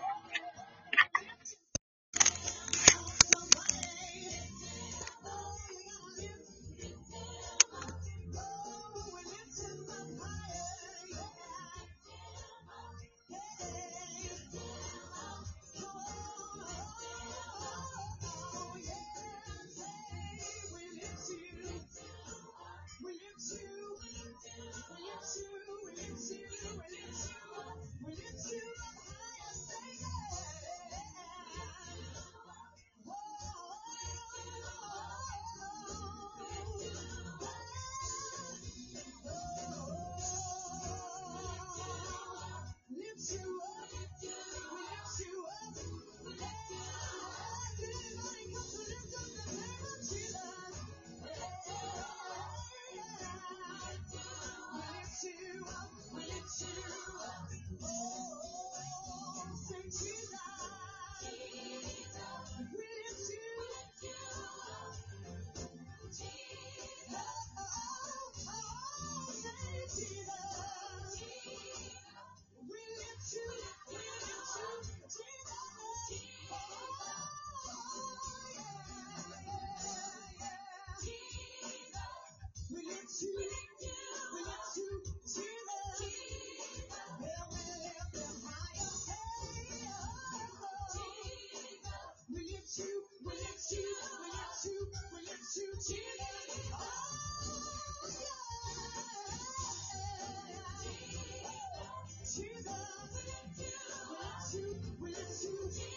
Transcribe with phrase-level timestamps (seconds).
[105.44, 105.93] Jesus.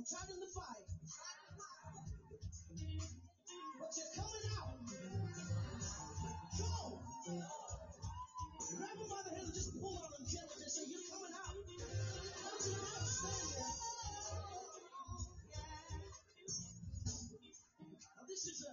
[0.00, 0.88] Tried in the fire.
[3.76, 4.72] But you're coming out.
[6.62, 6.96] On.
[8.72, 11.34] Grab them by the hand and just pull on them gently and say, You're coming
[11.36, 11.52] out.
[11.52, 13.52] Don't you not stand.
[18.16, 18.72] Now this is a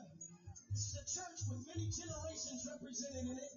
[0.72, 3.54] this is a church with many generations represented in it.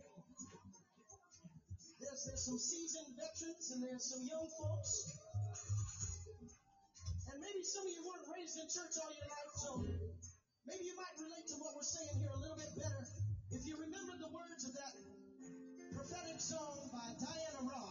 [2.02, 5.21] There's there's some seasoned veterans and there's some young folks.
[7.62, 9.70] Maybe some of you weren't raised in church all your life, so
[10.66, 13.06] maybe you might relate to what we're saying here a little bit better
[13.54, 14.98] if you remember the words of that
[15.94, 17.81] prophetic song by Diana Ross.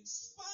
[0.00, 0.49] In spite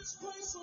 [0.00, 0.56] It's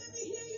[0.00, 0.49] Hallelujah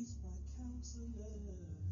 [0.00, 1.89] He's my counselor.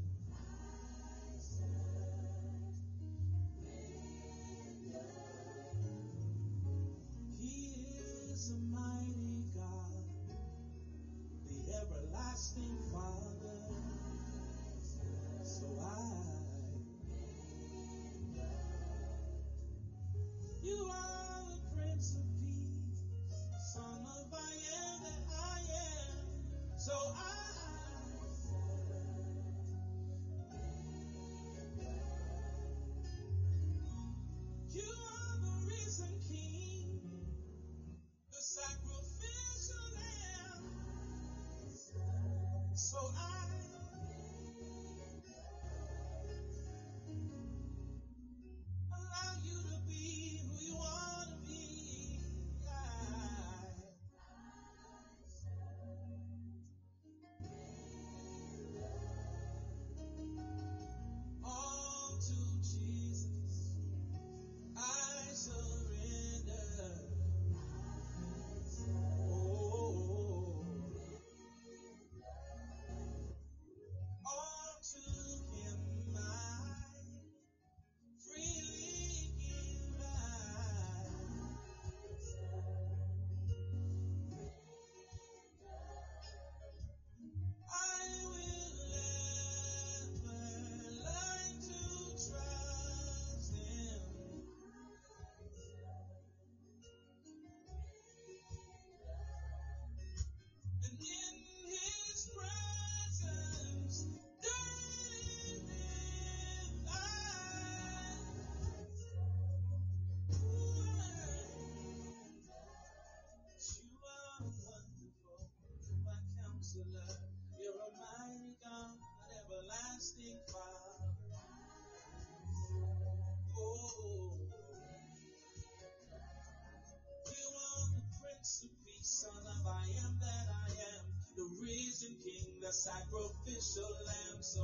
[132.68, 134.42] The sacrificial Lamb.
[134.42, 134.60] So,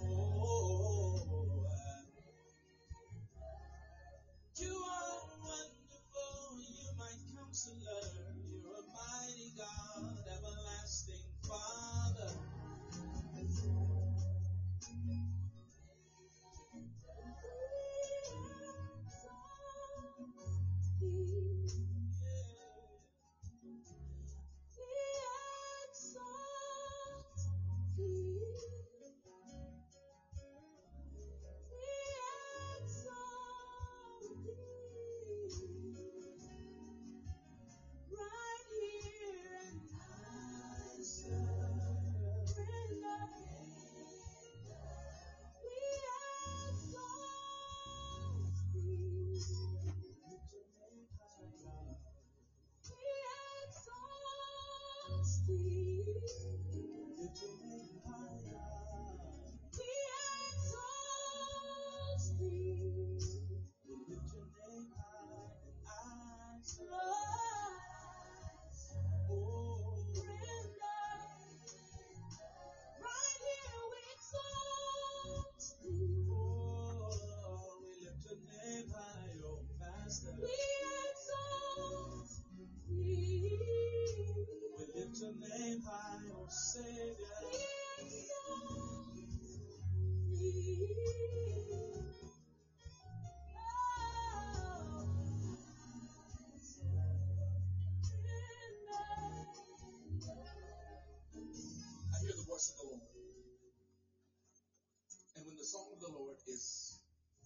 [0.00, 0.39] oh,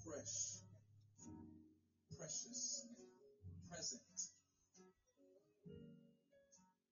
[0.05, 0.61] fresh,
[2.17, 2.87] precious,
[3.71, 4.03] present,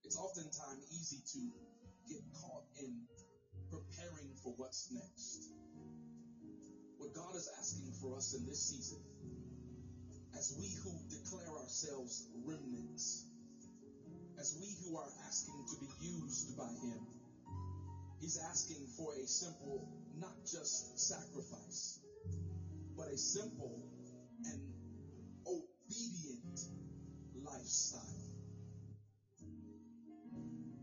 [0.04, 1.40] it's oftentimes easy to
[2.08, 3.04] get caught in
[3.68, 5.52] preparing for what's next.
[6.96, 9.00] What God is asking for us in this season,
[10.38, 13.26] as we who declare ourselves remnants,
[14.40, 17.06] as we who are asking to be used by Him,
[18.20, 22.01] He's asking for a simple, not just sacrifice,
[23.02, 23.82] but a simple
[24.44, 24.60] and
[25.46, 26.60] obedient
[27.42, 28.00] lifestyle.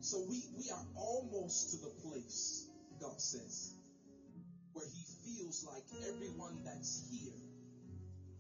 [0.02, 2.68] So we, we are almost to the place,
[3.00, 3.74] God says,
[4.74, 7.40] where He feels like everyone that's here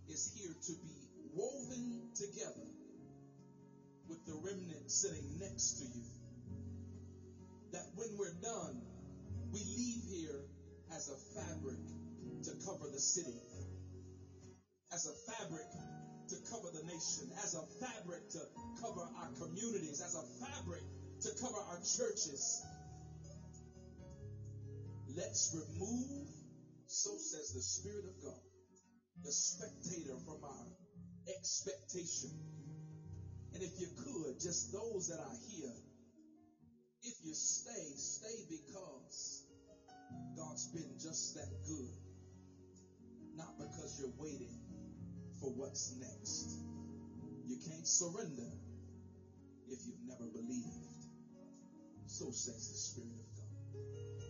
[0.09, 2.67] is here to be woven together
[4.09, 6.05] with the remnant sitting next to you.
[7.71, 8.81] That when we're done,
[9.51, 10.41] we leave here
[10.95, 11.77] as a fabric
[12.43, 13.35] to cover the city,
[14.93, 15.69] as a fabric
[16.29, 18.39] to cover the nation, as a fabric to
[18.81, 20.81] cover our communities, as a fabric
[21.21, 22.63] to cover our churches.
[25.15, 26.27] Let's remove,
[26.87, 28.41] so says the Spirit of God,
[29.23, 30.65] the spectator from our
[31.37, 32.31] expectation.
[33.53, 35.73] And if you could, just those that are here,
[37.03, 39.45] if you stay, stay because
[40.37, 41.95] God's been just that good.
[43.35, 44.68] Not because you're waiting
[45.39, 46.59] for what's next.
[47.45, 48.51] You can't surrender
[49.67, 51.07] if you've never believed.
[52.07, 54.28] So says the Spirit of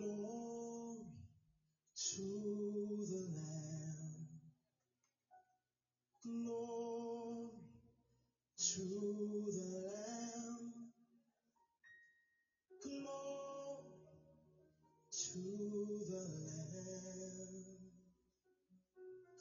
[0.00, 1.04] Glory
[1.96, 4.28] to the Lamb.
[6.24, 7.50] Glory
[8.58, 10.74] to the Lamb.
[12.82, 13.84] Glory
[15.12, 17.78] to the Lamb.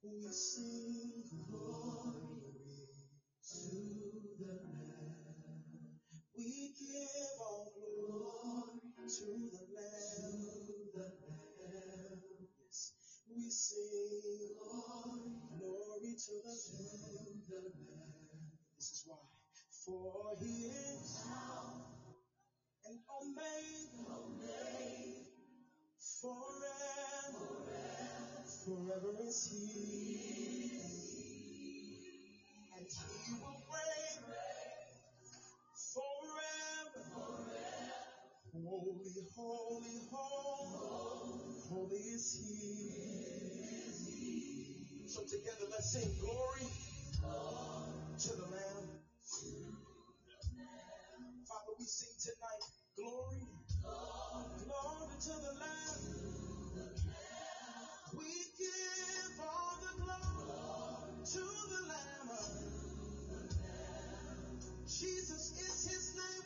[0.05, 2.89] we sing glory
[3.49, 3.71] to
[4.39, 5.99] the Lamb.
[6.37, 10.45] We give all glory to the Lamb.
[10.67, 11.07] To the
[11.61, 12.21] Lamb.
[12.61, 12.93] Yes,
[13.29, 17.41] we sing glory, to the Lamb.
[17.49, 18.51] To the Lamb.
[18.77, 19.17] This is why.
[19.85, 21.85] For He is now
[26.21, 27.64] forever,
[28.65, 30.17] forever, is He
[32.77, 34.23] and he will reign
[35.93, 37.05] forever.
[38.53, 41.05] Holy, holy, holy,
[41.69, 42.47] holy is he.
[45.07, 46.67] So together let's sing glory
[48.19, 48.99] to the Lamb.
[51.47, 52.65] Father, we sing tonight
[52.97, 53.47] glory,
[54.65, 56.44] glory to the Lamb.
[64.87, 66.44] Jesus is his name.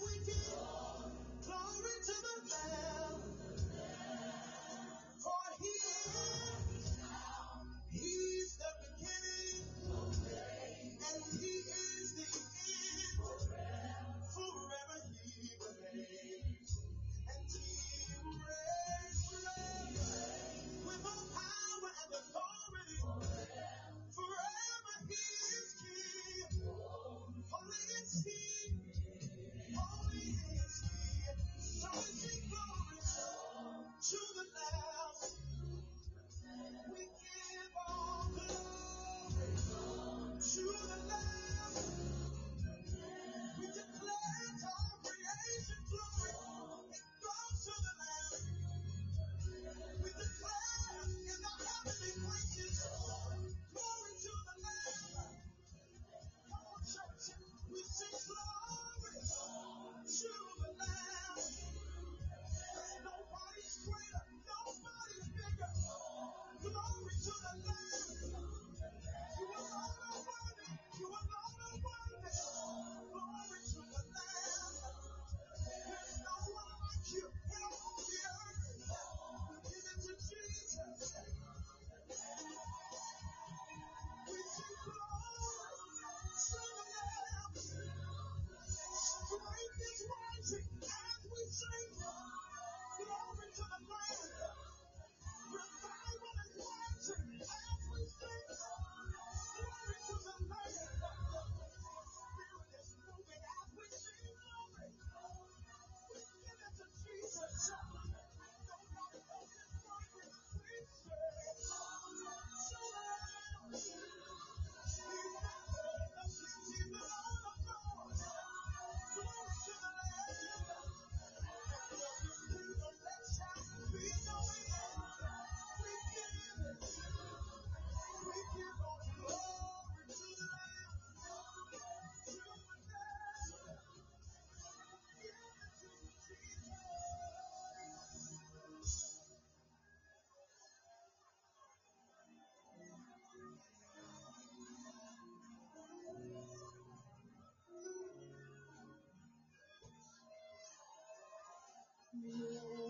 [152.25, 152.88] うん。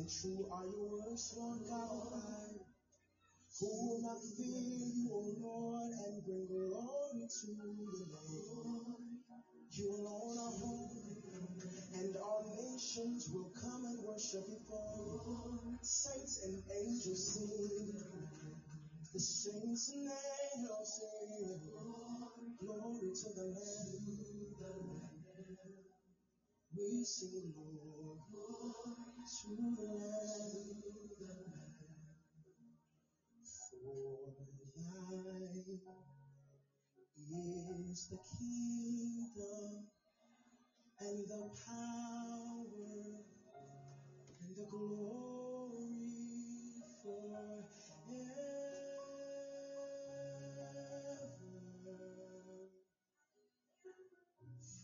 [0.00, 2.56] And true are your words, Lord God.
[3.60, 9.20] Who will not fear you, O Lord, and bring glory to your name?
[9.72, 11.20] You alone are holy,
[12.00, 15.78] and all nations will come and worship before you.
[15.82, 18.00] Saints and angels sing,
[19.12, 21.60] the saints and angels sing,
[22.58, 24.29] glory to the Lamb.
[26.80, 27.54] We sing,
[29.26, 29.56] to.
[33.70, 34.34] For
[37.16, 39.88] is the kingdom
[41.00, 42.68] and the power
[44.40, 45.88] and the glory
[47.02, 47.66] forever.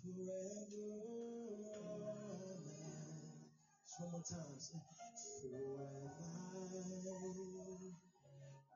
[0.03, 0.66] Forever.
[3.99, 4.59] One more time.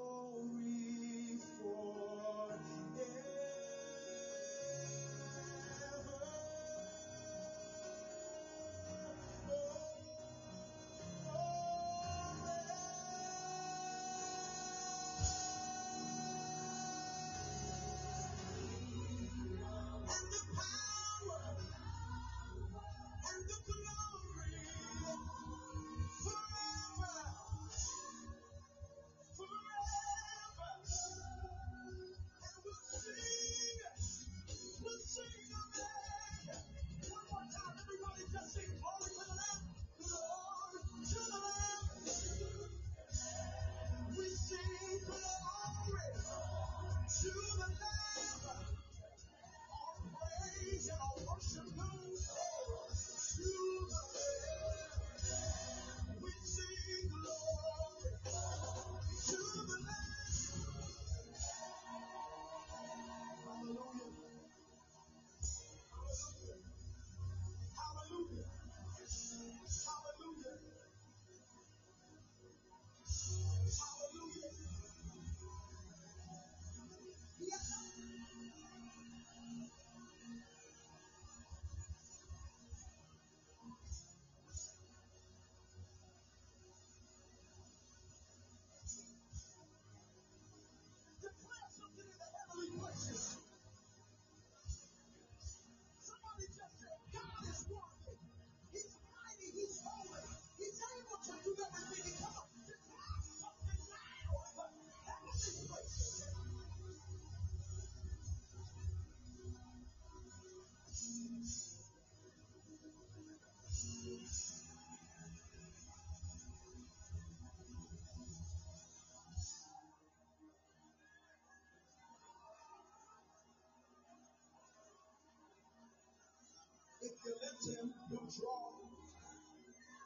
[127.19, 128.63] If you lift him, he'll draw.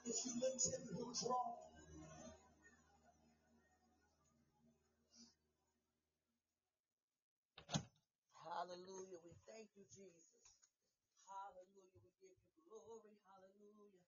[0.05, 1.49] If you lift him, he'll draw.
[8.35, 9.19] Hallelujah.
[9.23, 10.33] We thank you, Jesus.
[11.27, 11.99] Hallelujah.
[12.03, 13.15] We give you glory.
[13.29, 14.01] Hallelujah.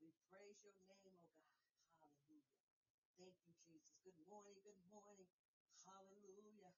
[0.00, 1.60] We praise your name, oh God.
[2.00, 2.56] Hallelujah.
[3.18, 3.96] Thank you, Jesus.
[4.04, 4.58] Good morning.
[4.64, 5.30] Good morning.
[5.86, 6.72] Hallelujah.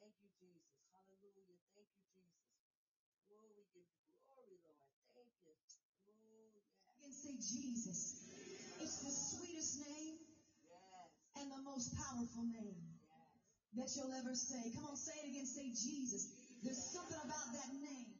[0.00, 0.88] thank you, Jesus.
[0.92, 1.60] Hallelujah.
[1.72, 2.48] Thank you, Jesus.
[3.32, 4.88] Oh, we give you glory, Lord.
[5.14, 5.54] Thank you.
[6.24, 7.04] Oh, yes.
[7.04, 8.00] And say Jesus.
[8.80, 10.16] It's the sweetest name
[10.64, 11.10] Yes.
[11.36, 13.76] and the most powerful name Yes.
[13.76, 14.70] that you'll ever say.
[14.72, 15.46] Come on, say it again.
[15.46, 16.22] Say Jesus.
[16.62, 18.10] There's something about that name.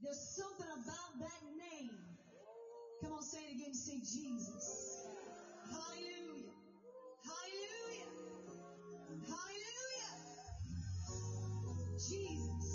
[0.00, 2.18] There's something about that name.
[2.18, 2.98] Oh.
[3.02, 3.74] Come on, say it again.
[3.74, 4.64] Say Jesus.
[5.70, 6.31] Hallelujah.
[12.08, 12.71] Jesus.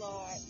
[0.00, 0.49] Lord.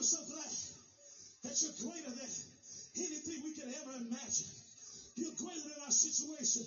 [0.00, 0.48] We're so glad
[1.44, 2.32] that you're greater than
[2.96, 4.48] anything we can ever imagine.
[5.20, 6.64] You're greater than our situation,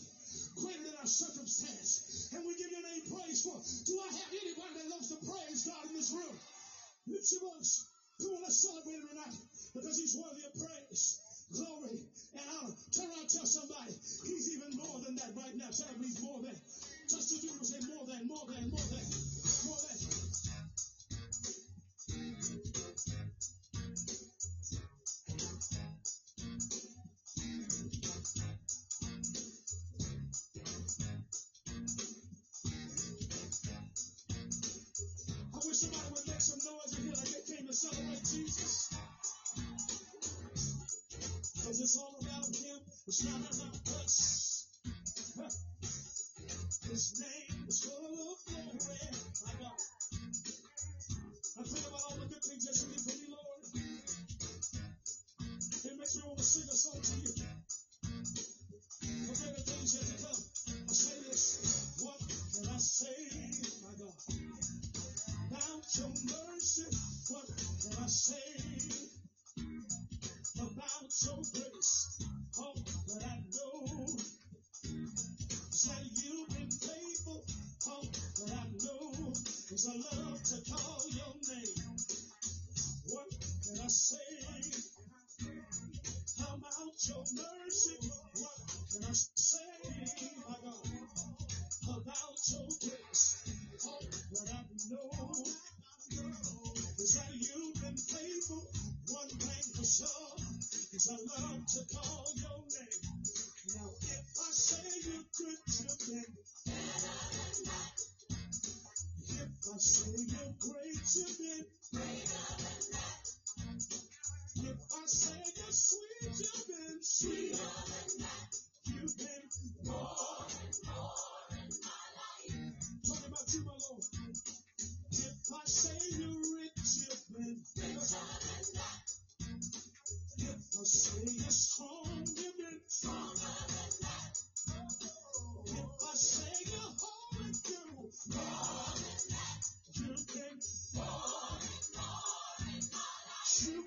[0.61, 2.29] greater than our circumstance.
[2.37, 3.57] And we give your name praise for.
[3.89, 6.37] Do I have anybody that loves to praise God in this room?
[7.09, 7.89] Lift your voice.
[8.21, 9.33] Come on, let's celebrate him tonight
[9.73, 11.22] because he's worthy of praise.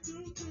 [0.06, 0.45] do, do.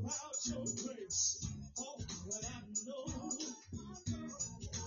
[0.00, 1.46] about your grace.
[1.78, 1.96] oh,
[2.26, 3.06] but I know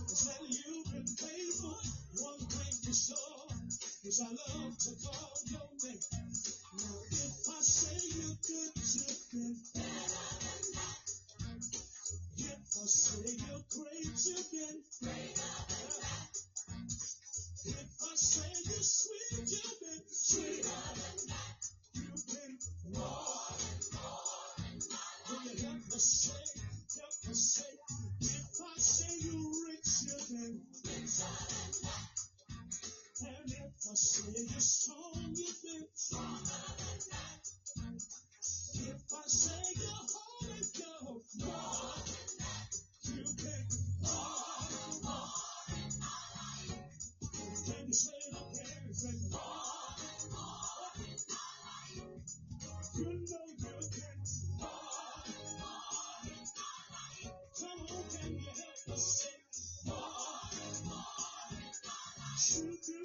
[0.10, 1.78] that you've been faithful.
[2.18, 3.48] One thing for sure
[4.06, 5.63] is I love to call your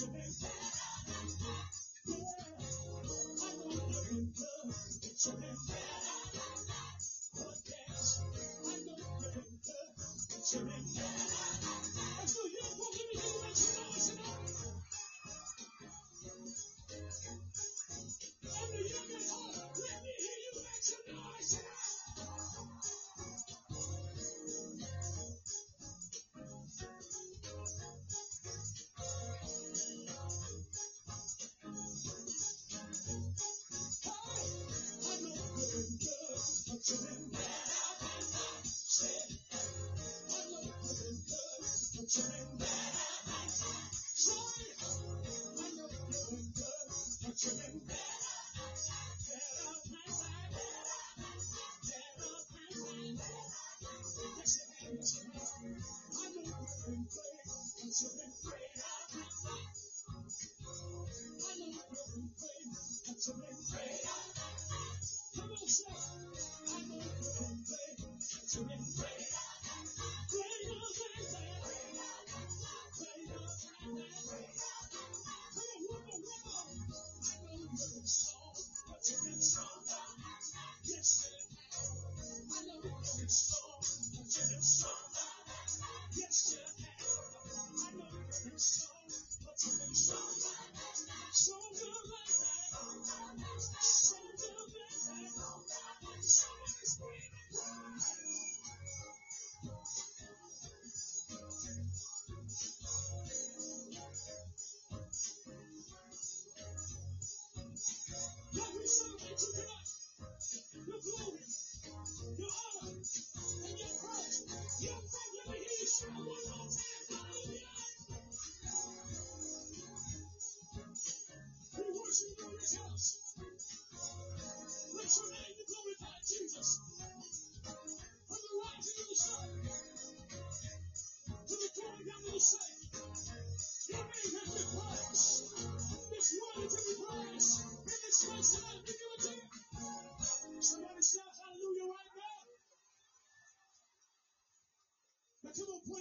[0.00, 0.69] Superstar.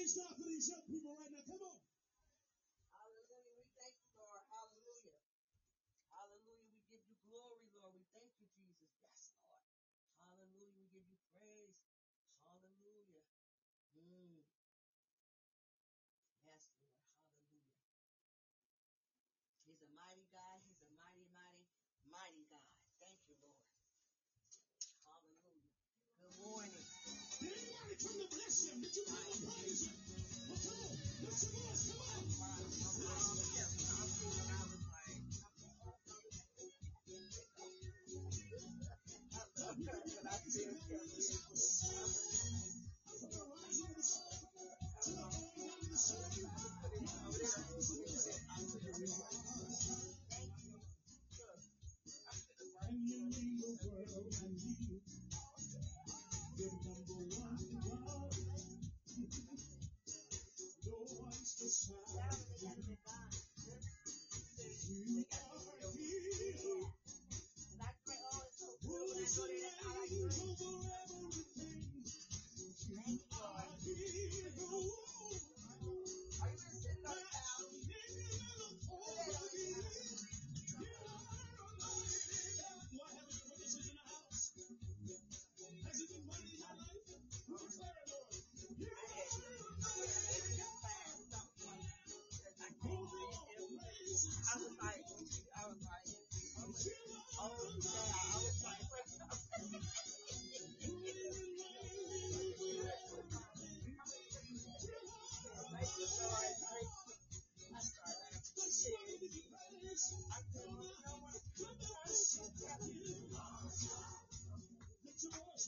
[0.10, 1.44] Stop for these young people right now.
[1.46, 1.89] Come on.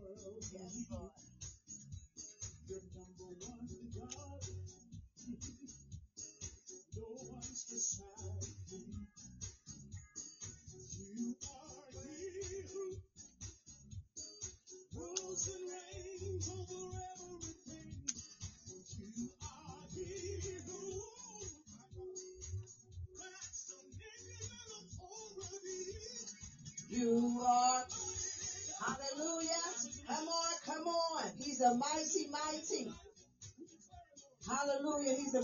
[0.00, 0.44] world.
[0.52, 1.12] Yes, Lord.
[2.68, 4.77] You're number one, God.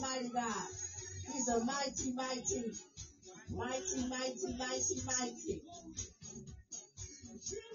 [0.05, 0.69] mighty God.
[1.33, 2.73] He's a mighty, mighty,
[3.57, 5.63] mighty, mighty, mighty, mighty.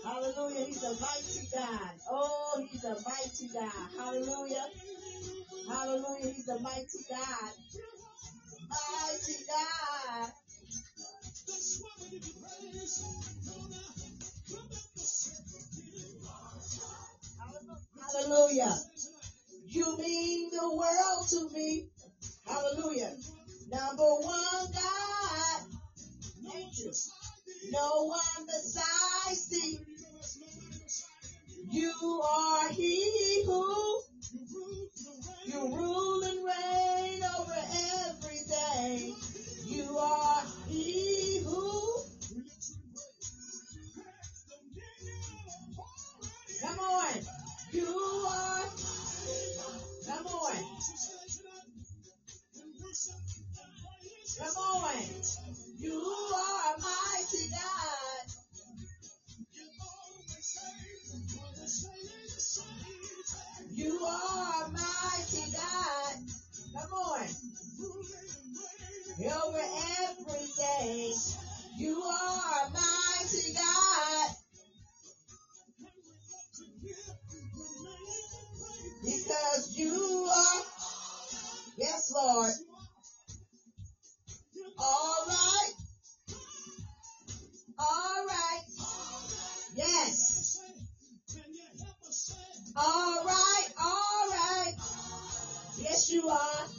[0.04, 0.66] Hallelujah.
[0.66, 1.92] He's a mighty God.
[2.12, 3.90] Oh, he's a mighty God.
[3.98, 4.66] Hallelujah.
[5.68, 6.34] Hallelujah.
[6.34, 7.52] He's a mighty God.
[8.70, 10.32] Mighty God.
[18.14, 18.76] Hallelujah.
[19.66, 21.90] You mean the world to me.
[22.50, 23.14] Hallelujah.
[23.72, 25.62] Number one God.
[26.52, 26.74] Thank.
[27.72, 29.80] No one besides thee.
[31.72, 31.94] You
[32.28, 34.02] are he who
[35.46, 37.56] you rule and reign over
[38.08, 39.16] everything.
[39.68, 42.04] You are he who
[46.62, 47.14] Come on.
[47.72, 48.69] You are
[54.40, 54.96] Come on.
[55.80, 56.00] You
[56.36, 58.26] are mighty God.
[63.72, 66.16] You are mighty God.
[66.74, 67.28] Come on.
[69.22, 71.14] Over every day.
[71.78, 74.30] You are mighty God.
[79.04, 80.64] Because you are,
[81.78, 82.54] yes, Lord.
[96.20, 96.79] you are.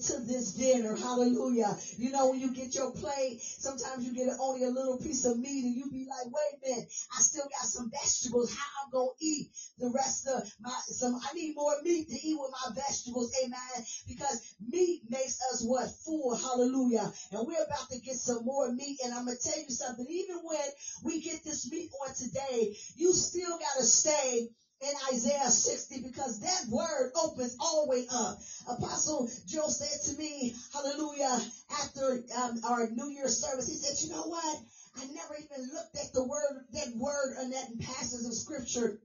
[0.00, 1.76] To this dinner, hallelujah.
[1.96, 5.38] You know, when you get your plate, sometimes you get only a little piece of
[5.38, 8.54] meat and you be like, wait a minute, I still got some vegetables.
[8.54, 12.14] How I'm going to eat the rest of my, some, I need more meat to
[12.14, 13.86] eat with my vegetables, amen.
[14.06, 15.90] Because meat makes us what?
[16.04, 17.12] Full, hallelujah.
[17.32, 18.98] And we're about to get some more meat.
[19.04, 20.68] And I'm going to tell you something, even when
[21.04, 24.48] we get this meat on today, you still got to stay
[24.80, 28.38] in Isaiah 60 because that word opens all the way up.
[28.68, 31.40] Apostle Joe said to me, hallelujah,
[31.82, 34.58] after um, our New Year's service, he said, you know what?
[34.96, 38.98] I never even looked at the word, that word and that passages of scripture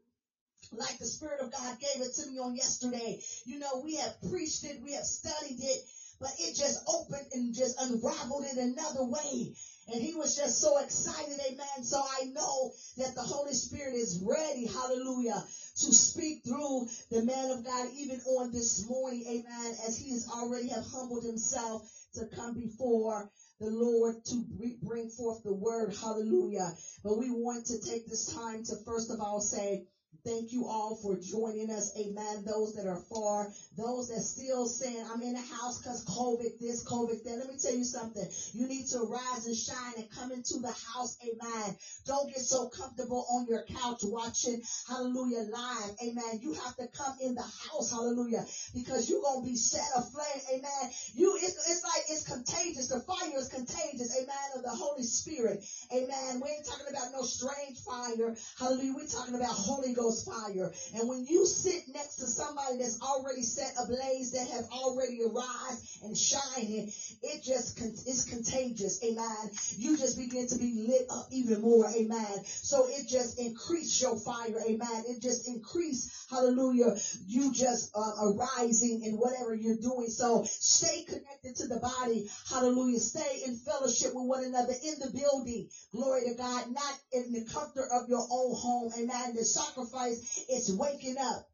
[0.71, 3.19] like the Spirit of God gave it to me on yesterday.
[3.45, 5.79] You know, we have preached it, we have studied it,
[6.19, 9.53] but it just opened and just unraveled it another way.
[9.91, 11.83] And he was just so excited, amen.
[11.83, 15.43] So I know that the Holy Spirit is ready, hallelujah,
[15.77, 20.29] to speak through the man of God even on this morning, amen, as he has
[20.29, 23.29] already have humbled himself to come before
[23.59, 24.43] the Lord to
[24.83, 26.71] bring forth the word, hallelujah.
[27.03, 29.87] But we want to take this time to first of all say,
[30.25, 31.91] Thank you all for joining us.
[31.99, 32.45] Amen.
[32.47, 36.87] Those that are far, those that still saying, I'm in the house because COVID this,
[36.87, 37.43] COVID that.
[37.43, 38.23] Let me tell you something.
[38.53, 41.17] You need to rise and shine and come into the house.
[41.27, 41.75] Amen.
[42.07, 45.91] Don't get so comfortable on your couch watching, hallelujah, live.
[46.01, 46.39] Amen.
[46.39, 47.91] You have to come in the house.
[47.91, 48.45] Hallelujah.
[48.73, 50.39] Because you're going to be set aflame.
[50.55, 50.91] Amen.
[51.15, 52.87] You, it's, it's like it's contagious.
[52.87, 54.15] The fire is contagious.
[54.15, 54.47] Amen.
[54.55, 55.59] Of the Holy Spirit.
[55.91, 56.39] Amen.
[56.39, 58.37] We ain't talking about no strange fire.
[58.57, 58.93] Hallelujah.
[58.95, 60.71] We're talking about Holy Ghost fire.
[60.95, 65.81] And when you sit next to somebody that's already set ablaze, that have already arrived
[66.03, 66.91] and shining,
[67.23, 69.03] it just is contagious.
[69.03, 69.49] Amen.
[69.77, 71.87] You just begin to be lit up even more.
[71.89, 72.43] Amen.
[72.45, 74.61] So it just increase your fire.
[74.67, 75.03] Amen.
[75.07, 80.07] It just increase, hallelujah, you just uh, arising in whatever you're doing.
[80.09, 82.27] So stay connected to the body.
[82.49, 82.99] Hallelujah.
[82.99, 85.69] Stay in fellowship with one another in the building.
[85.93, 86.65] Glory to God.
[86.71, 88.91] Not in the comfort of your own home.
[88.97, 89.35] Amen.
[89.35, 91.49] The sacrifice sacrifice is waking up.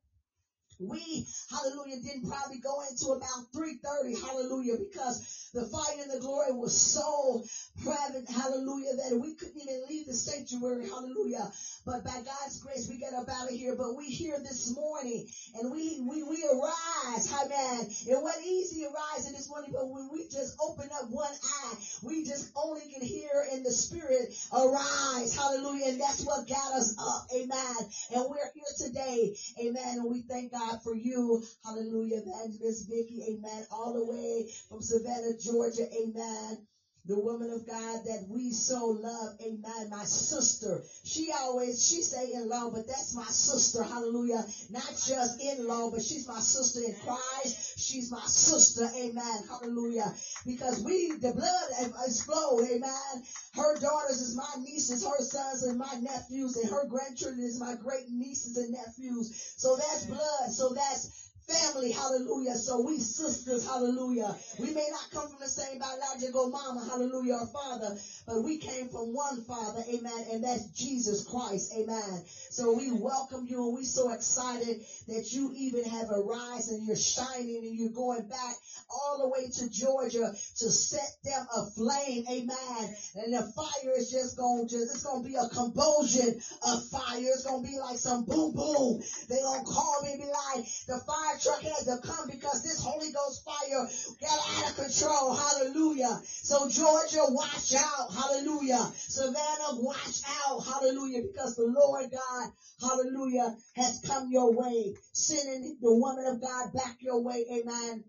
[0.80, 6.54] We, hallelujah, didn't probably go into about 3.30, hallelujah, because the fire and the glory
[6.54, 7.44] was so
[7.84, 11.52] prevalent, hallelujah, that we couldn't even leave the sanctuary, hallelujah.
[11.86, 13.76] But by God's grace, we get up out of here.
[13.76, 17.90] But we here this morning and we, we, we arise, amen.
[18.06, 22.26] It wasn't easy arising this morning, but when we just open up one eye, we
[22.26, 25.88] just only can hear in the spirit arise, hallelujah.
[25.88, 27.90] And that's what got us up, amen.
[28.14, 29.98] And we're here today, amen.
[30.00, 33.65] And we thank God for you, hallelujah, Evangelist Vicky, amen.
[33.72, 36.57] All the way from Savannah, Georgia, amen
[37.06, 39.36] the woman of God that we so love.
[39.41, 39.89] Amen.
[39.89, 40.84] My sister.
[41.04, 43.84] She always, she say in law, but that's my sister.
[43.84, 44.45] Hallelujah.
[44.70, 47.80] Not just in law, but she's my sister in Christ.
[47.80, 48.89] She's my sister.
[48.95, 49.43] Amen.
[49.50, 50.14] Hallelujah.
[50.45, 52.68] Because we, the blood is flowed.
[52.70, 53.24] Amen.
[53.56, 55.04] Her daughters is my nieces.
[55.04, 59.54] Her sons and my nephews and her grandchildren is my great nieces and nephews.
[59.58, 60.52] So that's blood.
[60.52, 62.56] So that's family, hallelujah.
[62.56, 64.36] So we sisters, hallelujah.
[64.60, 67.97] We may not come from the same biological mama, hallelujah, or father,
[68.28, 72.24] but we came from one father, amen, and that's Jesus Christ, amen.
[72.52, 76.95] So we welcome you and we're so excited that you even have arisen and you're
[76.95, 78.56] shining and you're going back
[78.89, 82.95] all the way to Georgia to set them aflame, amen.
[83.16, 87.20] And the fire is just going to, it's going to be a convulsion of fire.
[87.20, 89.02] It's going to be like some boom boom.
[89.28, 92.64] They're going to call me and be like, the fire truck had to come because
[92.64, 93.88] this Holy Ghost fire
[94.22, 95.36] got out of control.
[95.36, 96.22] Hallelujah.
[96.26, 98.14] So Georgia, watch out.
[98.14, 98.92] Hallelujah.
[98.96, 100.62] Savannah, watch out.
[100.66, 101.22] Hallelujah.
[101.22, 106.98] Because the Lord God, hallelujah, has come your way, sending the woman of God back
[107.00, 107.46] your way.
[107.52, 108.04] Amen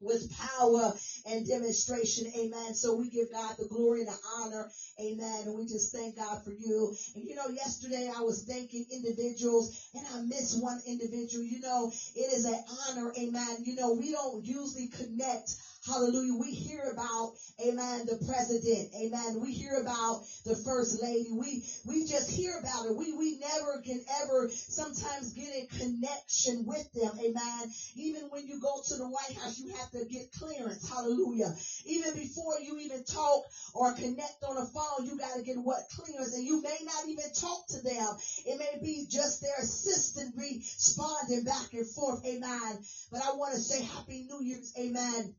[0.00, 0.94] with power
[1.26, 2.26] and demonstration.
[2.36, 2.74] Amen.
[2.74, 4.70] So we give God the glory and the honor.
[5.00, 5.42] Amen.
[5.46, 6.94] And we just thank God for you.
[7.14, 11.44] And you know, yesterday I was thanking individuals and I missed one individual.
[11.44, 13.12] You know, it is an honor.
[13.18, 13.56] Amen.
[13.64, 16.34] You know, we don't usually connect Hallelujah.
[16.34, 18.90] We hear about, amen, the president.
[18.98, 19.38] Amen.
[19.40, 21.30] We hear about the first lady.
[21.30, 22.96] We, we just hear about it.
[22.96, 27.12] We, we never can ever sometimes get in connection with them.
[27.22, 27.70] Amen.
[27.94, 30.88] Even when you go to the White House, you have to get clearance.
[30.88, 31.54] Hallelujah.
[31.86, 35.80] Even before you even talk or connect on a phone, you got to get what
[35.96, 38.16] clearance and you may not even talk to them.
[38.46, 42.24] It may be just their assistant responding back and forth.
[42.26, 42.84] Amen.
[43.12, 44.72] But I want to say happy New Year's.
[44.78, 45.34] Amen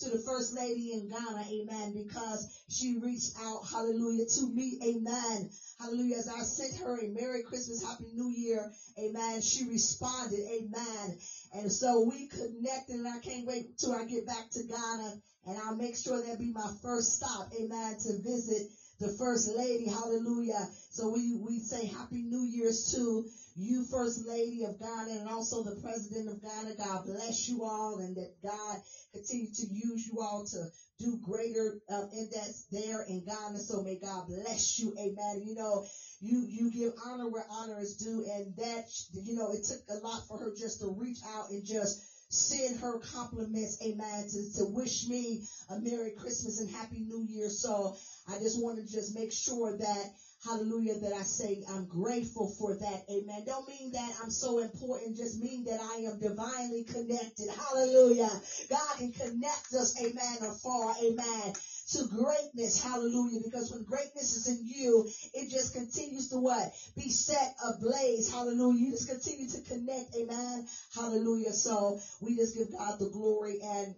[0.00, 5.50] to the first lady in Ghana, amen, because she reached out, hallelujah, to me, amen.
[5.80, 6.16] Hallelujah.
[6.16, 8.70] As I sent her a Merry Christmas, Happy New Year,
[9.00, 11.16] amen, she responded, amen.
[11.54, 15.14] And so we connected and I can't wait till I get back to Ghana
[15.48, 18.68] and I'll make sure that be my first stop, amen, to visit
[19.00, 20.68] the first lady, hallelujah.
[20.90, 23.24] So we, we say Happy New Year's to
[23.56, 26.74] you, First Lady of Ghana, and also the President of Ghana.
[26.76, 28.76] God bless you all and that God
[29.12, 30.68] continue to use you all to
[30.98, 33.58] do greater uh, index there in Ghana.
[33.58, 34.94] So may God bless you.
[34.98, 35.42] Amen.
[35.46, 35.86] You know,
[36.20, 40.06] you, you give honor where honor is due and that, you know, it took a
[40.06, 44.64] lot for her just to reach out and just send her compliments, amen, to, to
[44.70, 47.48] wish me a Merry Christmas and Happy New Year.
[47.48, 47.96] So
[48.28, 50.12] I just want to just make sure that
[50.44, 53.04] Hallelujah, that I say I'm grateful for that.
[53.10, 53.44] Amen.
[53.46, 57.48] Don't mean that I'm so important, just mean that I am divinely connected.
[57.50, 58.30] Hallelujah.
[58.70, 61.54] God can connect us, amen, afar, amen,
[61.92, 62.82] to greatness.
[62.82, 63.40] Hallelujah.
[63.44, 66.72] Because when greatness is in you, it just continues to what?
[66.96, 68.30] Be set ablaze.
[68.32, 68.78] Hallelujah.
[68.86, 70.16] You just continue to connect.
[70.16, 70.66] Amen.
[70.94, 71.52] Hallelujah.
[71.52, 73.94] So we just give God the glory and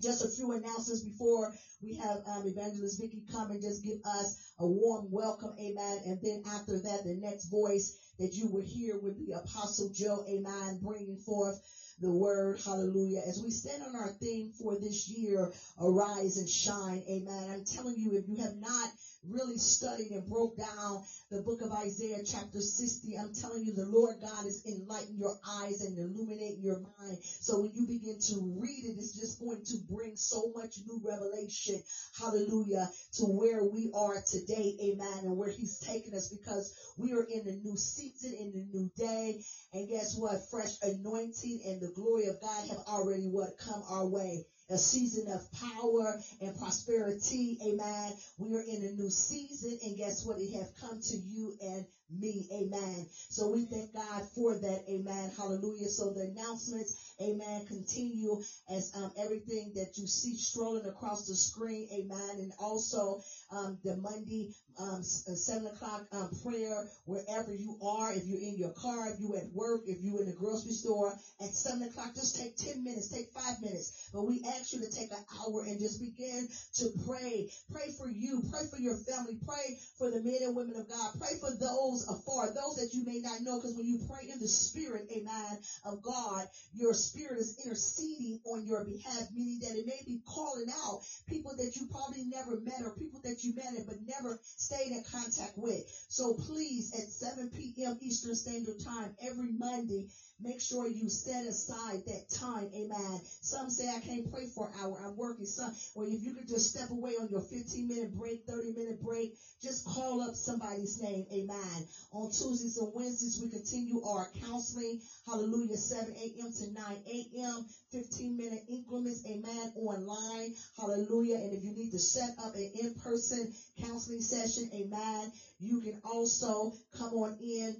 [0.00, 1.52] just a few announcements before
[1.82, 6.00] we have um, Evangelist Vicky come and just give us a warm welcome, amen.
[6.06, 10.22] And then after that, the next voice that you will hear would be Apostle Joe,
[10.30, 11.58] amen, bringing forth
[12.00, 13.20] the word, hallelujah.
[13.28, 15.50] As we stand on our theme for this year,
[15.80, 17.50] arise and shine, amen.
[17.50, 18.90] I'm telling you, if you have not
[19.30, 23.86] really studied and broke down the book of Isaiah chapter 60, I'm telling you, the
[23.86, 27.18] Lord God is enlightening your eyes and illuminating your mind.
[27.22, 31.02] So when you begin to read it, it's just going to bring so much new
[31.02, 31.82] revelation,
[32.18, 32.88] hallelujah,
[33.18, 37.48] to where we are today, amen, and where he's taken us because we are in
[37.48, 39.42] a new season, in a new day.
[39.72, 40.48] And guess what?
[40.50, 45.32] Fresh anointing and the glory of God have already what come our way a season
[45.32, 47.58] of power and prosperity.
[47.66, 48.12] Amen.
[48.38, 50.38] We are in a new season and guess what?
[50.38, 52.46] It have come to you and me.
[52.52, 53.06] Amen.
[53.12, 54.84] So we thank God for that.
[54.88, 55.30] Amen.
[55.36, 55.88] Hallelujah.
[55.88, 61.88] So the announcements, amen, continue as um, everything that you see strolling across the screen.
[61.92, 62.30] Amen.
[62.38, 68.12] And also um, the Monday um, uh, seven o'clock um, prayer wherever you are.
[68.12, 71.12] If you're in your car, if you're at work, if you're in the grocery store,
[71.40, 74.10] at seven o'clock, just take ten minutes, take five minutes.
[74.12, 76.48] But we ask you to take an hour and just begin
[76.80, 77.48] to pray.
[77.70, 78.42] Pray for you.
[78.50, 79.38] Pray for your family.
[79.46, 81.14] Pray for the men and women of God.
[81.18, 83.58] Pray for those afar, those that you may not know.
[83.58, 88.66] Because when you pray in the spirit, amen, of God, your spirit is interceding on
[88.66, 92.82] your behalf, meaning that it may be calling out people that you probably never met
[92.84, 95.84] or people that you met but never stayed in contact with.
[96.10, 97.98] So please, at 7 p.m.
[98.02, 100.10] Eastern Standard Time every Monday,
[100.40, 102.70] make sure you set aside that time.
[102.76, 103.20] Amen.
[103.42, 104.98] Some say I can't pray for an hour.
[105.00, 105.46] I'm working.
[105.46, 109.00] Some, well, if you could just step away on your 15 minute break, 30 minute
[109.00, 109.32] break,
[109.62, 111.26] just call up somebody's name.
[111.34, 111.86] Amen.
[112.14, 114.98] On Tuesdays and Wednesdays, we continue our counseling.
[115.26, 115.78] Hallelujah.
[115.78, 116.50] 7 a.m.
[116.52, 117.64] to 9 a.m.
[117.92, 119.22] 15 minute increments.
[119.28, 119.70] Amen.
[119.76, 120.50] Online.
[120.78, 121.38] Hallelujah.
[121.42, 123.48] And if you need to set up an in-person
[123.78, 125.30] counseling session, amen,
[125.60, 127.76] you can also come on in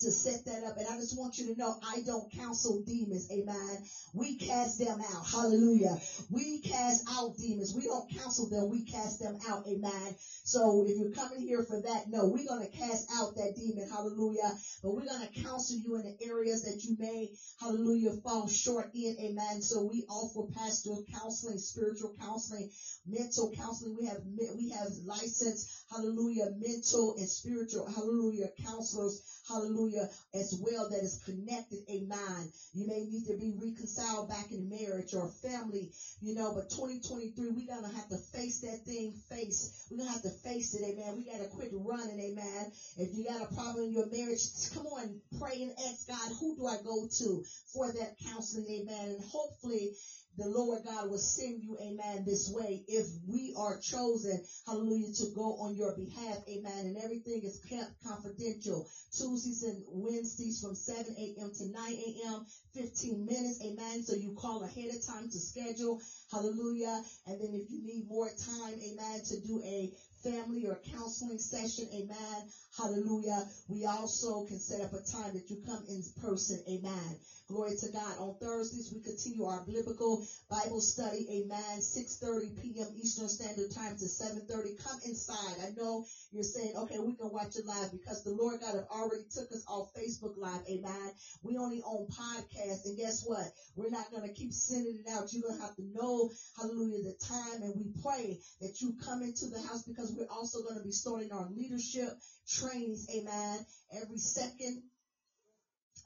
[0.00, 0.76] to set that up.
[0.78, 3.30] And I just want you to know I don't counsel demons.
[3.30, 3.84] Amen.
[4.14, 5.26] We cast them out.
[5.26, 6.00] Hallelujah.
[6.30, 7.74] We cast out demons.
[7.76, 8.70] We don't counsel them.
[8.70, 9.64] We cast them out.
[9.68, 10.16] Amen.
[10.44, 13.88] So if you're coming here for that, no, we're going to cast out that demon.
[13.90, 14.56] Hallelujah.
[14.82, 17.28] But we're going to counsel you in the areas that you may,
[17.60, 19.16] hallelujah, fall short in.
[19.20, 19.60] Amen.
[19.60, 22.70] So we offer pastoral counseling, spiritual counseling,
[23.06, 23.96] mental counseling.
[24.00, 24.24] We have,
[24.56, 29.89] we have licensed, hallelujah, mental and spiritual, hallelujah, counselors hallelujah,
[30.34, 32.52] as well that is connected, amen.
[32.74, 37.50] You may need to be reconciled back in marriage or family, you know, but 2023,
[37.50, 39.88] we're going to have to face that thing face.
[39.90, 41.16] We're going to have to face it, amen.
[41.16, 42.72] We got to quit running, amen.
[42.98, 44.44] If you got a problem in your marriage,
[44.74, 49.16] come on, pray and ask God, who do I go to for that counseling, amen.
[49.16, 49.94] And hopefully,
[50.38, 55.26] the Lord God will send you, amen, this way if we are chosen, hallelujah, to
[55.34, 56.86] go on your behalf, amen.
[56.86, 58.88] And everything is kept confidential.
[59.12, 61.52] Tuesdays and Wednesdays from 7 a.m.
[61.58, 64.02] to 9 a.m., 15 minutes, amen.
[64.02, 66.00] So you call ahead of time to schedule,
[66.32, 67.02] hallelujah.
[67.26, 69.92] And then if you need more time, amen, to do a
[70.22, 73.48] family or counseling session, amen, hallelujah.
[73.68, 77.18] We also can set up a time that you come in person, amen.
[77.50, 78.14] Glory to God.
[78.22, 81.26] On Thursdays, we continue our biblical Bible study.
[81.42, 81.82] Amen.
[81.82, 82.86] 6.30 p.m.
[82.94, 84.78] Eastern Standard Time to 7.30.
[84.78, 85.58] Come inside.
[85.58, 88.86] I know you're saying, okay, we can watch it live because the Lord God have
[88.94, 90.62] already took us off Facebook Live.
[90.70, 91.10] Amen.
[91.42, 92.86] We only own podcast.
[92.86, 93.50] And guess what?
[93.74, 95.32] We're not going to keep sending it out.
[95.32, 97.66] You're going to have to know, hallelujah, the time.
[97.66, 100.92] And we pray that you come into the house because we're also going to be
[100.92, 102.10] starting our leadership
[102.48, 103.08] trainings.
[103.14, 103.66] Amen.
[104.02, 104.82] Every second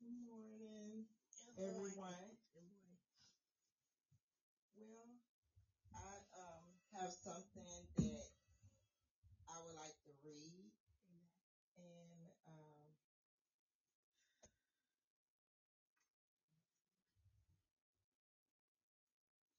[0.02, 1.06] Good morning,
[1.60, 2.36] everyone.
[4.78, 5.08] Well,
[5.96, 8.26] I um have something that
[9.50, 10.70] I would like to read,
[11.78, 12.80] and um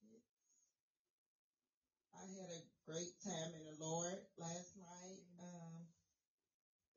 [0.03, 0.24] it's
[2.15, 5.23] I had a great time in the Lord last night.
[5.41, 5.89] Um,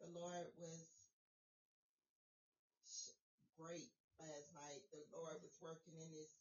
[0.03, 0.83] the Lord was
[2.83, 3.15] sh-
[3.55, 3.87] great
[4.19, 4.83] last night.
[4.91, 6.31] The Lord was working in this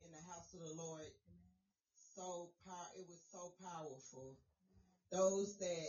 [0.00, 1.12] in the house of the Lord.
[2.16, 4.38] So power, it was so powerful.
[5.12, 5.88] Those that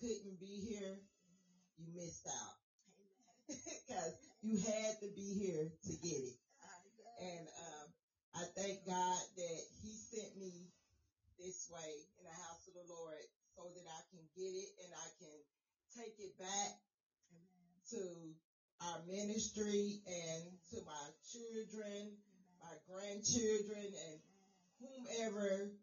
[0.00, 0.98] couldn't be here,
[1.78, 2.58] you missed out
[3.46, 6.38] because you had to be here to get it.
[7.22, 7.86] And um,
[8.34, 10.66] I thank God that He sent me
[11.42, 13.26] this way in the house of the Lord
[13.58, 15.38] so that I can get it and I can
[15.98, 16.78] take it back
[17.90, 18.02] to
[18.80, 22.14] our ministry and to my children,
[22.62, 24.18] my grandchildren, and
[24.78, 25.74] whomever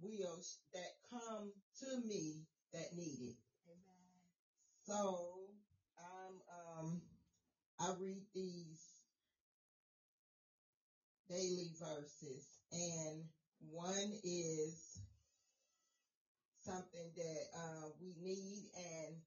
[0.00, 0.40] will
[0.72, 3.36] that come to me that need it.
[4.84, 5.48] So
[5.98, 7.00] I'm um
[7.80, 8.82] I read these
[11.28, 13.24] daily verses and
[13.70, 14.98] one is
[16.60, 19.20] something that uh, we need and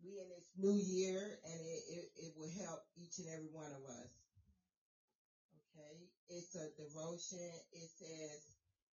[0.00, 3.72] we in this new year and it, it, it will help each and every one
[3.72, 4.08] of us.
[5.74, 6.06] Okay.
[6.28, 7.60] It's a devotion.
[7.72, 8.40] It says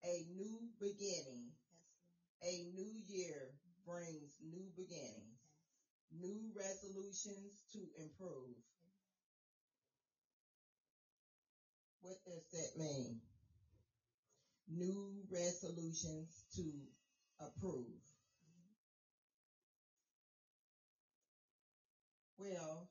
[0.05, 1.53] a new beginning.
[2.43, 3.53] A new year
[3.85, 5.39] brings new beginnings,
[6.11, 8.57] new resolutions to improve.
[12.01, 13.21] What does that mean?
[14.69, 16.89] New resolutions to
[17.41, 18.01] approve.
[22.39, 22.89] Well,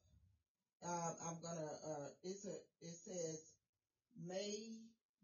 [0.83, 1.71] um, I'm gonna.
[1.85, 2.55] Uh, it's a.
[2.81, 3.39] It says,
[4.15, 4.79] "May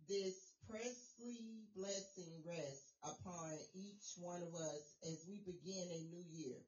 [0.07, 6.59] this priestly blessing rest upon each one of us as we begin a new year.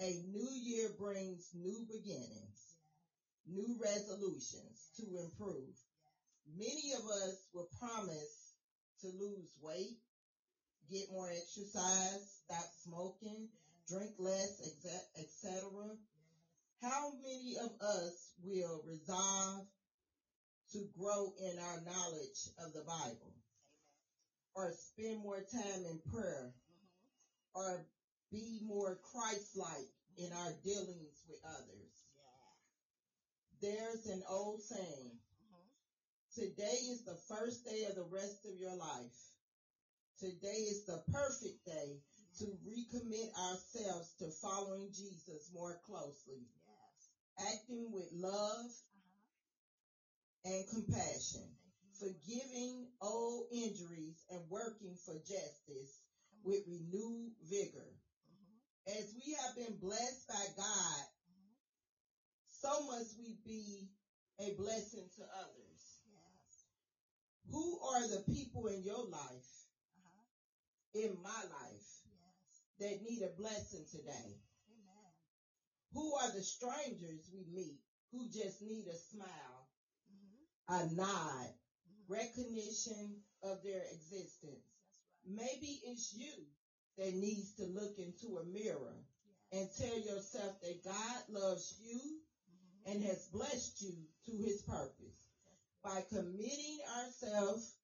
[0.00, 2.74] A new year brings new beginnings,
[3.46, 5.74] new resolutions to improve.
[6.46, 8.37] Many of us will promise
[9.00, 9.98] to lose weight,
[10.90, 13.48] get more exercise, stop smoking,
[13.88, 14.60] drink less,
[15.18, 15.62] etc.
[16.82, 19.66] How many of us will resolve
[20.72, 23.34] to grow in our knowledge of the Bible?
[24.54, 26.52] Or spend more time in prayer?
[27.54, 27.86] Or
[28.30, 31.92] be more Christ-like in our dealings with others?
[33.60, 35.18] There's an old saying,
[36.38, 39.18] today is the first day of the rest of your life.
[40.22, 41.98] Today is the perfect day
[42.38, 46.46] to recommit ourselves to following Jesus more closely,
[47.42, 48.70] acting with love
[50.46, 51.42] and compassion,
[51.98, 56.06] forgiving old injuries and working for justice
[56.44, 57.90] with renewed vigor.
[58.86, 61.02] As we have been blessed by God,
[62.62, 63.90] so must we be
[64.38, 65.77] a blessing to others.
[67.50, 69.52] Who are the people in your life,
[69.96, 71.02] uh-huh.
[71.02, 71.88] in my life,
[72.80, 74.36] that need a blessing today?
[75.94, 77.80] Who are the strangers we meet
[78.12, 79.68] who just need a smile,
[80.12, 80.74] mm-hmm.
[80.74, 82.12] a nod, mm-hmm.
[82.12, 84.68] recognition of their existence?
[85.26, 86.44] Maybe it's you
[86.98, 88.96] that needs to look into a mirror
[89.52, 92.92] and tell yourself that God loves you mm-hmm.
[92.92, 93.94] and has blessed you
[94.26, 95.27] to his purpose
[95.84, 97.74] by committing ourselves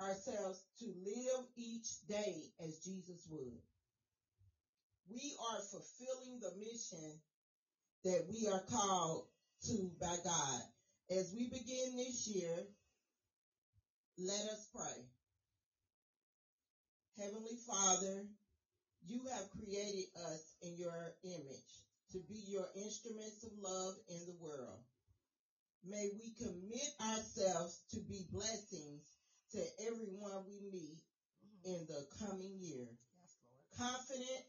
[0.00, 3.62] ourselves to live each day as Jesus would.
[5.10, 7.20] We are fulfilling the mission
[8.04, 9.26] that we are called
[9.66, 10.62] to by God.
[11.10, 12.66] As we begin this year,
[14.18, 15.06] let us pray.
[17.18, 18.26] Heavenly Father,
[19.06, 21.72] you have created us in your image
[22.12, 24.80] to be your instruments of love in the world.
[25.84, 29.18] May we commit ourselves to be blessings
[29.52, 31.02] to everyone we meet
[31.44, 31.64] Mhm.
[31.66, 32.98] in the coming year.
[33.14, 33.70] Yes, Lord.
[33.72, 34.46] Confident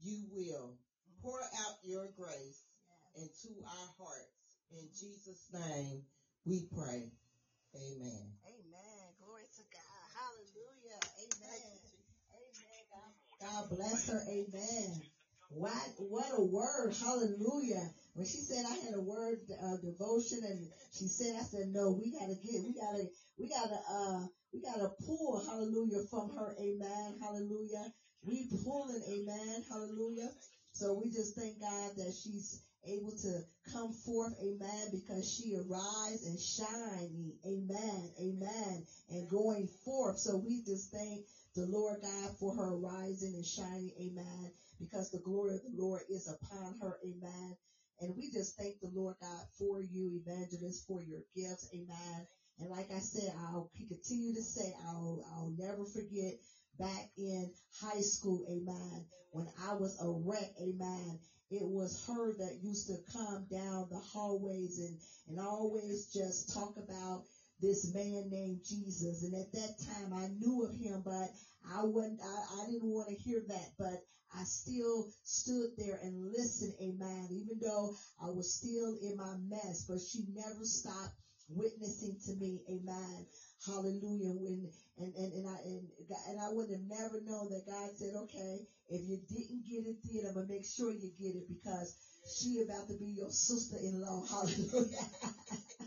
[0.00, 0.78] you will
[1.08, 1.22] Mhm.
[1.22, 2.68] pour out your grace
[3.16, 3.44] Yes.
[3.44, 4.30] into our hearts.
[4.70, 6.06] In Jesus' name
[6.46, 7.12] we pray.
[7.76, 8.38] Amen.
[8.46, 9.14] Amen.
[9.18, 10.10] Glory to God.
[10.10, 11.00] Hallelujah.
[11.20, 11.80] Amen.
[12.32, 12.86] Amen.
[12.90, 13.14] God.
[13.40, 14.20] God bless her.
[14.28, 15.12] Amen.
[15.50, 16.92] What, what a word.
[16.94, 17.94] Hallelujah.
[18.14, 21.98] When she said I had a word uh, devotion and she said, I said, no,
[21.98, 24.22] we gotta get, we gotta, we gotta, uh,
[24.52, 26.54] we gotta pull, hallelujah, from her.
[26.60, 27.18] Amen.
[27.20, 27.90] Hallelujah.
[28.22, 29.64] We pulling, amen.
[29.68, 30.30] Hallelujah.
[30.72, 33.42] So we just thank God that she's able to
[33.72, 40.18] come forth, amen, because she arise and shine, amen, amen, and going forth.
[40.18, 41.22] So we just thank
[41.54, 46.02] the Lord God for her rising and shining, amen, because the glory of the Lord
[46.10, 47.56] is upon her, amen.
[48.00, 52.26] And we just thank the Lord God for you, evangelists, for your gifts, amen.
[52.58, 56.34] And like I said, I'll continue to say, I'll, I'll never forget
[56.78, 57.50] back in
[57.80, 61.18] high school, amen, when I was a wreck, amen.
[61.50, 64.98] It was her that used to come down the hallways and,
[65.28, 67.24] and always just talk about
[67.60, 69.22] this man named Jesus.
[69.22, 71.30] And at that time I knew of him, but
[71.72, 74.02] I wasn't, I, I didn't want to hear that, but
[74.34, 79.86] I still stood there and listened, amen, even though I was still in my mess,
[79.88, 81.14] but she never stopped
[81.48, 83.26] witnessing to me, amen.
[83.66, 84.34] Hallelujah.
[84.34, 85.88] When, and, and, and I, and,
[86.28, 89.98] and I would have never known that God said, okay, if you didn't get it
[90.04, 91.96] then, I'm going to make sure you get it because
[92.38, 94.24] she about to be your sister-in-law.
[94.30, 95.06] Hallelujah.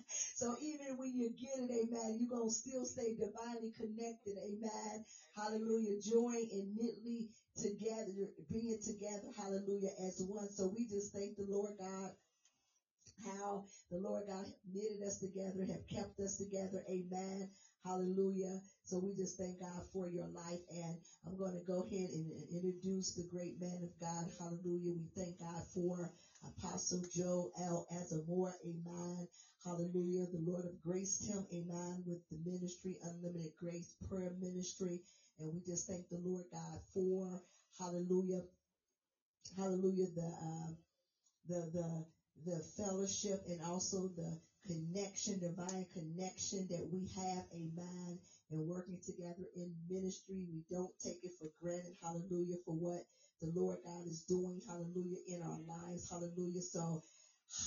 [0.38, 4.38] so even when you get it, amen, you're going to still stay divinely connected.
[4.38, 5.05] Amen.
[5.35, 5.97] Hallelujah.
[6.05, 9.34] Join and knitly together, being together.
[9.38, 9.97] Hallelujah.
[10.05, 10.49] As one.
[10.53, 12.07] So we just thank the Lord God
[13.26, 16.84] how the Lord God knitted us together, have kept us together.
[16.91, 17.49] Amen.
[17.85, 18.61] Hallelujah.
[18.85, 20.61] So we just thank God for your life.
[20.72, 20.97] And
[21.27, 24.27] I'm going to go ahead and introduce the great man of God.
[24.39, 24.93] Hallelujah.
[24.93, 26.11] We thank God for
[26.45, 27.88] Apostle Joe L.
[27.93, 28.53] Azamora.
[28.68, 29.27] Amen.
[29.68, 30.27] Hallelujah.
[30.31, 31.45] The Lord have graced him.
[31.53, 32.03] Amen.
[32.07, 35.02] With the ministry, Unlimited Grace Prayer Ministry.
[35.39, 37.41] And we just thank the Lord God for,
[37.80, 38.44] hallelujah,
[39.57, 40.72] hallelujah, the, uh,
[41.49, 42.06] the, the,
[42.45, 48.19] the fellowship and also the connection, divine connection that we have, amen,
[48.52, 50.45] and working together in ministry.
[50.53, 53.03] We don't take it for granted, hallelujah, for what
[53.41, 56.61] the Lord God is doing, hallelujah, in our lives, hallelujah.
[56.64, 57.02] So,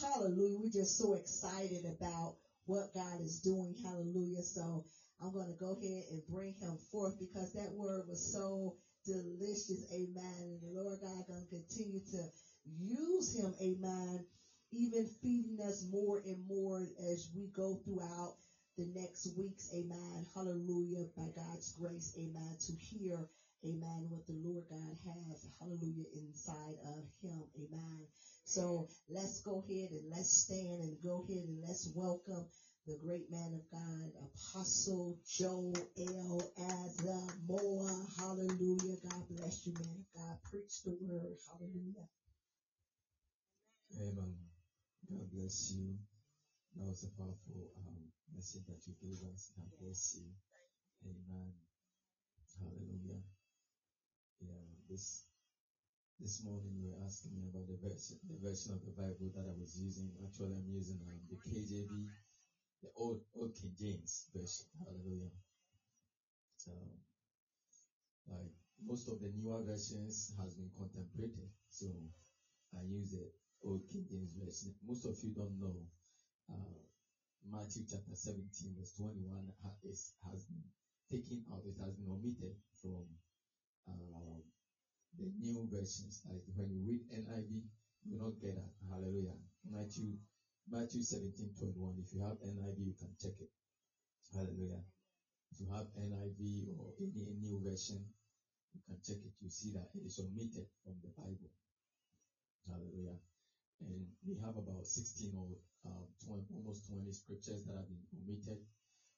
[0.02, 2.36] hallelujah, we're just so excited about
[2.66, 4.43] what God is doing, hallelujah.
[4.43, 4.82] So,
[5.23, 8.77] I'm going to go ahead and bring him forth because that word was so
[9.07, 10.40] delicious, amen.
[10.51, 12.23] And the Lord God going to continue to
[12.66, 14.27] use him, amen,
[14.73, 16.82] even feeding us more and more
[17.12, 18.35] as we go throughout
[18.77, 20.27] the next weeks, amen.
[20.35, 23.28] Hallelujah, by God's grace, amen, to hear,
[23.65, 28.07] amen, what the Lord God has, hallelujah, inside of him, amen.
[28.44, 32.46] So let's go ahead and let's stand and go ahead and let's welcome
[32.86, 36.42] the great man of God, Apostle Joe L.
[36.58, 37.96] Azamora.
[38.18, 38.96] Hallelujah.
[39.08, 40.38] God bless you, man of God.
[40.50, 41.36] Preach the word.
[41.46, 42.08] Hallelujah.
[44.00, 44.34] Amen.
[45.10, 45.94] God bless you.
[46.76, 48.02] That was a powerful um,
[48.34, 49.52] message that you gave us.
[49.56, 50.26] God bless you.
[51.04, 51.52] Amen.
[52.58, 53.20] Hallelujah.
[54.40, 55.24] Yeah, this
[56.20, 59.48] this morning you were asking me about the version, the version of the Bible that
[59.48, 60.12] I was using.
[60.22, 61.90] Actually, I'm using um, the KJV,
[62.84, 64.66] the old Old King James version.
[64.78, 65.32] Hallelujah.
[66.59, 66.72] So,
[68.28, 68.52] like
[68.84, 71.88] most of the newer versions has been contemplated, so
[72.76, 73.26] I use the
[73.64, 74.72] Old King James version.
[74.86, 75.80] Most of you don't know.
[76.51, 76.80] Uh,
[77.51, 80.64] Matthew chapter 17 verse 21 ha- is, has been
[81.10, 81.62] taken out.
[81.66, 83.05] It has been omitted from
[83.88, 84.40] uh,
[85.19, 86.23] the new versions.
[86.28, 87.51] Like when you read NIV,
[88.05, 88.73] you will not get that.
[88.91, 89.37] Hallelujah.
[89.69, 90.16] Matthew
[90.70, 91.99] Matthew 17 21.
[91.99, 93.51] If you have NIV, you can check it.
[94.32, 94.82] Hallelujah.
[95.51, 98.07] If you have NIV or any new version,
[98.74, 99.35] you can check it.
[99.43, 101.51] You see that it is omitted from the Bible.
[102.70, 103.19] Hallelujah.
[103.82, 105.49] And we have about 16 or
[105.89, 108.61] uh, 20, almost 20 scriptures that have been omitted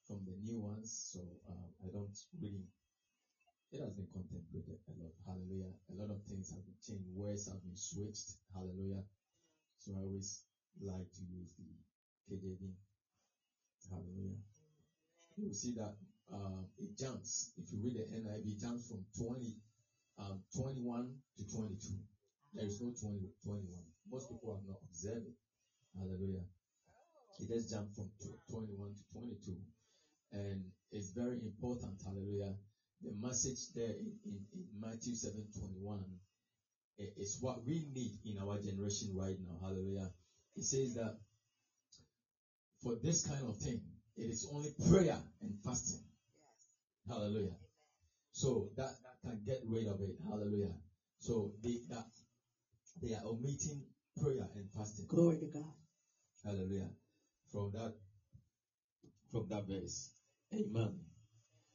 [0.07, 1.13] from the new ones.
[1.13, 1.21] So
[1.51, 2.65] uh, I don't really,
[3.73, 5.17] it has been contemplated a lot.
[5.25, 5.73] Hallelujah.
[5.89, 7.09] A lot of things have been changed.
[7.17, 8.37] Words have been switched.
[8.53, 9.01] Hallelujah.
[9.81, 10.45] So I always
[10.81, 11.73] like to use the
[12.29, 12.69] KJV.
[13.89, 14.37] Hallelujah.
[15.37, 15.97] You will see that
[16.33, 17.53] um, it jumps.
[17.57, 19.57] If you read the NIV, it jumps from 20,
[20.21, 21.09] um, 21
[21.41, 21.97] to 22.
[22.53, 23.81] There is no 20, 21.
[24.13, 25.37] Most people have not observed it.
[25.97, 26.45] Hallelujah.
[27.41, 28.13] It just jumped from
[28.53, 29.57] 21 to 22.
[30.33, 30.61] And
[30.93, 32.53] it's very important, hallelujah.
[33.03, 35.99] The message there in, in, in Matthew 7 21
[37.01, 40.11] eh, is what we need in our generation right now, hallelujah.
[40.57, 41.17] It says that
[42.83, 43.81] for this kind of thing,
[44.17, 46.03] it is only prayer and fasting.
[46.37, 47.17] Yes.
[47.17, 47.57] Hallelujah.
[48.33, 50.17] So that, that can get rid of it.
[50.29, 50.75] Hallelujah.
[51.19, 52.07] So they that
[53.01, 53.83] they are omitting
[54.21, 55.07] prayer and fasting.
[55.09, 55.73] Glory to God.
[56.45, 56.91] Hallelujah.
[57.53, 57.95] From that
[59.31, 60.11] from that verse.
[60.55, 60.99] Amen.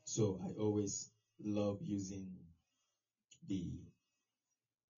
[0.04, 1.10] So I always
[1.44, 2.28] love using
[3.48, 3.80] the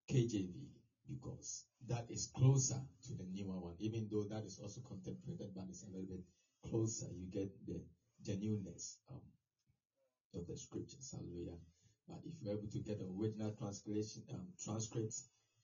[0.10, 0.70] KJV
[1.08, 5.66] because that is closer to the newer one, even though that is also contemplated, but
[5.70, 6.24] it's a little bit
[6.68, 7.08] closer.
[7.14, 7.82] You get the
[8.22, 9.22] genuineness um,
[10.36, 11.12] of the scriptures.
[11.12, 11.58] Hallelujah.
[12.08, 15.14] But if you're able to get the original translation, um, transcript,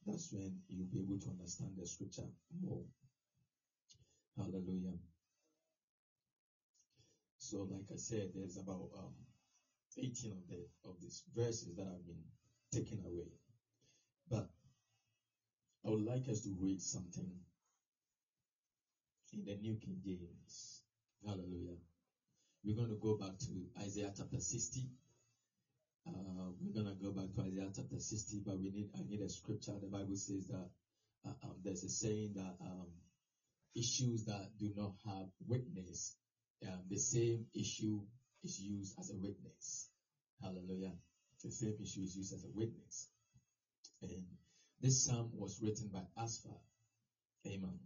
[0.06, 2.28] that's when you'll be able to understand the scripture
[2.62, 2.84] more.
[4.38, 4.94] Hallelujah.
[7.40, 9.14] So, like I said, there's about um,
[9.98, 12.24] 18 of the of these verses that have been
[12.72, 13.32] taken away.
[14.30, 14.50] But
[15.86, 17.30] I would like us to read something
[19.34, 20.82] in the New King James.
[21.26, 21.78] Hallelujah.
[22.64, 24.90] We're going to go back to Isaiah chapter 60.
[26.08, 26.12] Uh,
[26.60, 29.30] we're going to go back to Isaiah chapter 60, but we need I need a
[29.30, 29.74] scripture.
[29.80, 30.70] The Bible says that
[31.26, 32.88] uh, um, there's a saying that um,
[33.76, 36.16] issues that do not have witness,
[36.68, 38.02] um, the same issue
[38.44, 39.90] is used as a witness.
[40.42, 40.94] Hallelujah.
[41.44, 43.10] The same issue is used as a witness.
[44.02, 44.26] And
[44.82, 46.52] this psalm was written by Asaph.
[47.48, 47.80] Amen.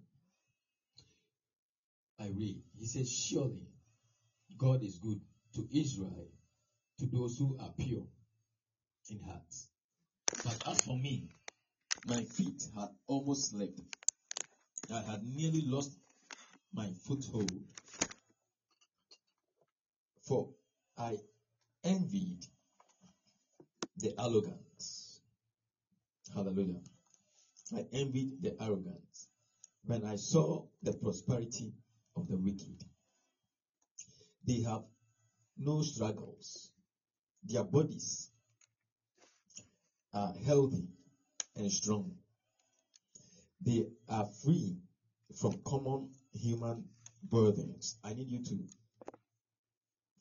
[2.20, 2.62] I read.
[2.78, 3.68] He says, Surely
[4.58, 5.22] God is good
[5.56, 6.28] to Israel,
[7.00, 8.08] to those who are pure
[9.10, 9.56] in heart.
[10.44, 11.30] But as for me,
[12.08, 13.80] my feet had almost slipped.
[14.94, 15.98] I had nearly lost
[16.74, 17.52] my foothold.
[20.30, 20.48] For
[20.96, 21.18] I
[21.84, 22.46] envied
[23.98, 24.84] the arrogant.
[26.32, 26.82] Hallelujah.
[27.76, 29.28] I envied the arrogant
[29.86, 31.74] when I saw the prosperity
[32.16, 32.86] of the wicked.
[34.46, 34.84] They have
[35.58, 36.74] no struggles.
[37.44, 38.30] Their bodies
[40.14, 40.90] are healthy
[41.56, 42.14] and strong.
[43.62, 44.78] They are free
[45.36, 46.84] from common human
[47.24, 47.98] burdens.
[48.04, 48.60] I need you to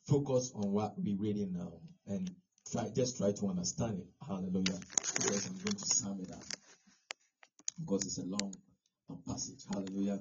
[0.09, 1.71] focus on what we're reading now
[2.07, 2.31] and
[2.71, 4.07] try just try to understand it.
[4.27, 4.79] Hallelujah.
[5.15, 6.43] Because I'm going to sum it up.
[7.79, 8.53] Because it's a long
[9.27, 9.63] passage.
[9.71, 10.19] Hallelujah.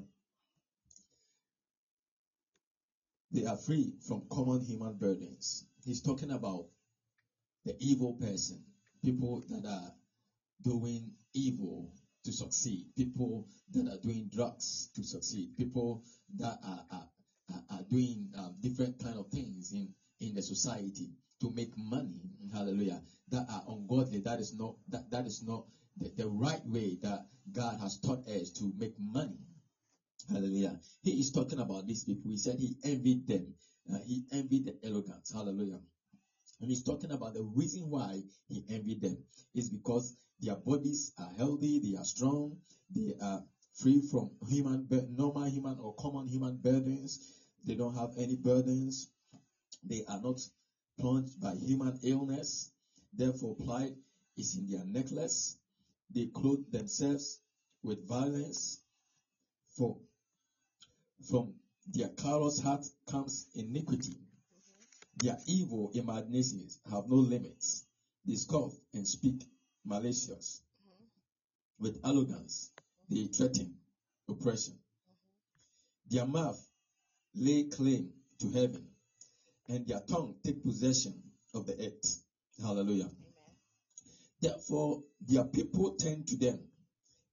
[3.32, 5.64] They are free from common human burdens.
[5.84, 6.66] He's talking about
[7.64, 8.62] the evil person,
[9.04, 9.92] people that are
[10.62, 11.92] doing evil
[12.24, 16.04] to succeed, people that are doing drugs to succeed, people
[16.36, 17.08] that are, are,
[17.50, 19.88] are, doing um, different kind of things in,
[20.20, 21.08] in the society
[21.40, 22.20] to make money.
[22.52, 23.00] Hallelujah.
[23.30, 24.20] That are ungodly.
[24.20, 25.64] That is not that, that is not
[25.98, 27.22] the, the right way that
[27.52, 29.38] God has taught us to make money.
[30.28, 30.78] Hallelujah.
[31.02, 32.30] He is talking about these people.
[32.30, 33.54] He said he envied them.
[33.90, 35.28] Uh, he envied the arrogant.
[35.32, 35.80] Hallelujah.
[36.60, 39.16] And he's talking about the reason why he envied them
[39.54, 42.56] is because their bodies are healthy, they are strong,
[42.94, 43.42] they are
[43.74, 47.18] free from human, normal human or common human burdens.
[47.68, 49.10] They don't have any burdens.
[49.84, 50.40] They are not
[50.98, 52.70] plunged by human illness.
[53.12, 53.94] Therefore, pride
[54.38, 55.58] is in their necklace.
[56.10, 57.40] They clothe themselves
[57.82, 58.80] with violence.
[59.76, 59.98] For
[61.28, 64.16] from their callous heart comes iniquity.
[65.18, 67.84] Their evil imaginations have no limits.
[68.24, 69.44] They scoff and speak
[69.84, 70.62] malicious.
[71.78, 72.70] With arrogance,
[73.10, 73.74] they threaten
[74.26, 74.78] oppression.
[76.08, 76.67] Their mouth
[77.34, 78.10] lay claim
[78.40, 78.86] to heaven,
[79.68, 81.22] and their tongue take possession
[81.54, 82.22] of the earth.
[82.62, 83.10] Hallelujah.
[84.40, 86.60] Therefore, their people turn to them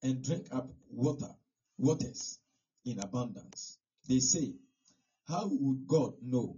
[0.04, 1.34] and drink up water,
[1.78, 2.40] waters
[2.86, 3.78] in abundance.
[4.08, 4.54] They say,
[5.28, 6.58] How would God know?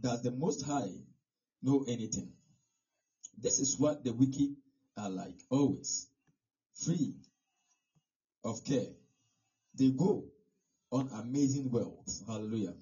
[0.00, 0.90] Does the Most High
[1.62, 2.32] know anything?
[3.38, 4.56] This is what the wicked
[4.96, 6.08] are like, always
[6.74, 7.14] free
[8.44, 8.88] of care.
[9.74, 10.24] They go
[10.94, 12.22] on amazing wealth.
[12.24, 12.72] Hallelujah.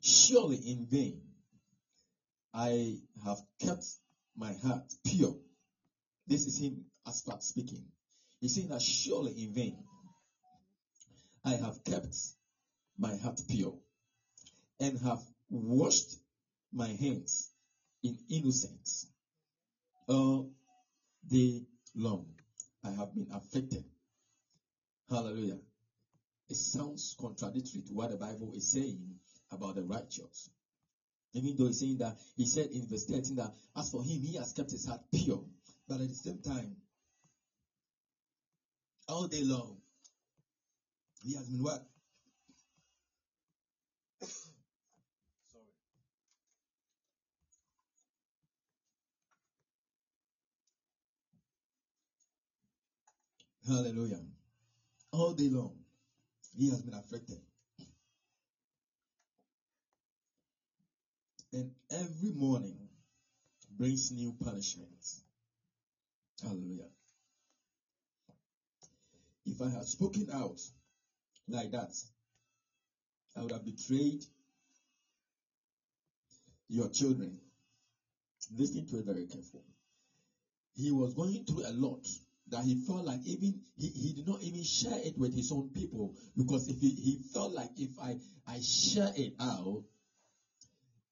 [0.00, 1.20] Surely in vain
[2.54, 2.94] I
[3.24, 3.84] have kept
[4.36, 5.34] my heart pure.
[6.28, 7.82] This is him Asaph speaking.
[8.40, 9.76] He's saying that surely in vain
[11.44, 12.14] I have kept
[12.96, 13.74] my heart pure
[14.78, 15.18] and have
[15.50, 16.18] washed
[16.72, 17.50] my hands
[18.04, 19.06] in innocence
[20.06, 20.52] all
[21.28, 21.64] day
[21.96, 22.26] long.
[22.84, 23.82] I have been afflicted.
[25.10, 25.58] Hallelujah.
[26.48, 29.16] It sounds contradictory to what the Bible is saying
[29.50, 30.50] about the righteous.
[31.34, 34.36] Even though he's saying that, he said in verse 13 that as for him, he
[34.36, 35.44] has kept his heart pure.
[35.88, 36.76] But at the same time,
[39.08, 39.76] all day long,
[41.22, 41.82] he has been what?
[45.52, 45.64] Sorry.
[53.66, 54.20] Hallelujah.
[55.12, 55.76] All day long,
[56.56, 57.40] he has been affected.
[61.52, 62.76] And every morning
[63.76, 65.22] brings new punishments.
[66.42, 66.88] Hallelujah.
[69.46, 70.60] If I had spoken out
[71.48, 71.92] like that,
[73.36, 74.24] I would have betrayed
[76.68, 77.38] your children.
[78.50, 79.62] Listen to it very careful.
[80.74, 82.06] He was going through a lot
[82.48, 85.70] that he felt like even he, he did not even share it with his own
[85.74, 88.16] people because if he, he felt like if I,
[88.46, 89.84] I share it out,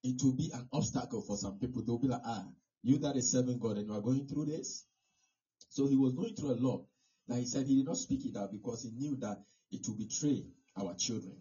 [0.03, 1.83] it will be an obstacle for some people.
[1.83, 2.47] They'll be like, ah,
[2.83, 4.85] you that is serving God and you are going through this.
[5.71, 6.85] So he was going through a lot.
[7.27, 9.39] That he said he did not speak it out because he knew that
[9.73, 10.45] it will betray
[10.77, 11.37] our children.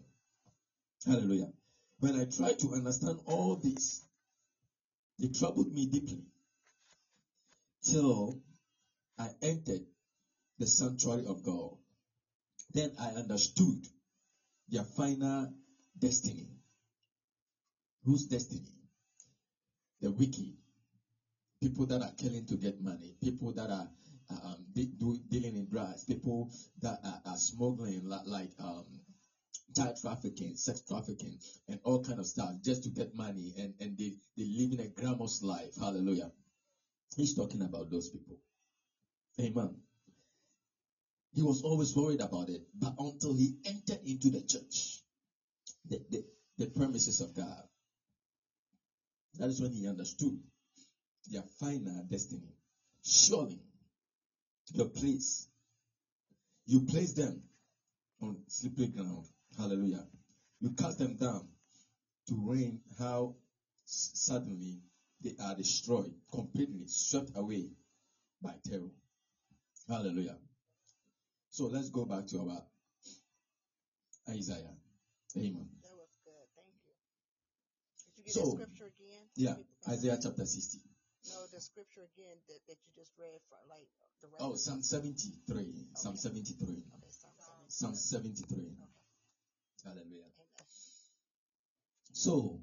[1.06, 1.52] Hallelujah.
[2.00, 4.02] When I tried to understand all this,
[5.18, 6.24] it troubled me deeply
[7.82, 8.40] till
[9.18, 9.82] I entered
[10.58, 11.76] the sanctuary of God.
[12.74, 13.86] Then I understood
[14.68, 15.48] their final
[15.98, 16.48] destiny.
[18.04, 18.72] Whose destiny?
[20.00, 20.54] The wicked.
[21.60, 23.14] People that are killing to get money.
[23.22, 23.88] People that are
[24.30, 26.04] um, de- do, dealing in drugs.
[26.04, 26.50] People
[26.82, 28.84] that are, are smuggling like, like um,
[29.76, 31.36] child trafficking, sex trafficking,
[31.68, 33.52] and all kind of stuff just to get money.
[33.58, 35.74] And, and they, they live in a glamorous life.
[35.78, 36.30] Hallelujah.
[37.16, 38.36] He's talking about those people.
[39.40, 39.70] Amen.
[41.34, 45.02] He was always worried about it, but until he entered into the church,
[45.88, 46.24] the, the,
[46.58, 47.62] the premises of God,
[49.38, 50.38] that is when he understood
[51.30, 52.54] their final destiny.
[53.04, 53.60] Surely,
[54.74, 55.48] your place,
[56.66, 57.40] you place them
[58.22, 59.26] on slippery ground.
[59.58, 60.04] Hallelujah.
[60.60, 61.46] You cast them down
[62.28, 63.34] to rain how
[63.86, 64.80] suddenly
[65.22, 67.68] they are destroyed, completely swept away
[68.42, 68.90] by terror.
[69.88, 70.36] Hallelujah.
[71.50, 72.62] So let's go back to our
[74.30, 74.74] Isaiah.
[75.36, 75.68] Amen.
[75.82, 76.46] That was good.
[76.56, 76.94] Thank you.
[78.16, 79.22] Did you get So, the scripture again?
[79.36, 79.56] Yeah,
[79.92, 80.78] Isaiah chapter 60.
[81.26, 83.88] No, the scripture again that, that you just read from, like
[84.20, 85.88] the rest Oh, Psalm 73.
[85.94, 86.84] Psalm 73.
[86.96, 87.32] Okay, Psalm
[87.68, 87.68] 70.
[87.68, 88.58] Psalm 73.
[88.58, 88.90] Okay.
[89.84, 90.28] Hallelujah.
[90.40, 90.66] Amen.
[92.12, 92.60] So,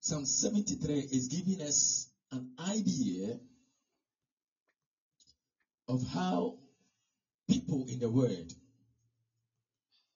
[0.00, 3.38] Psalm 73 is giving us an idea
[5.90, 6.60] of how
[7.48, 8.52] people in the world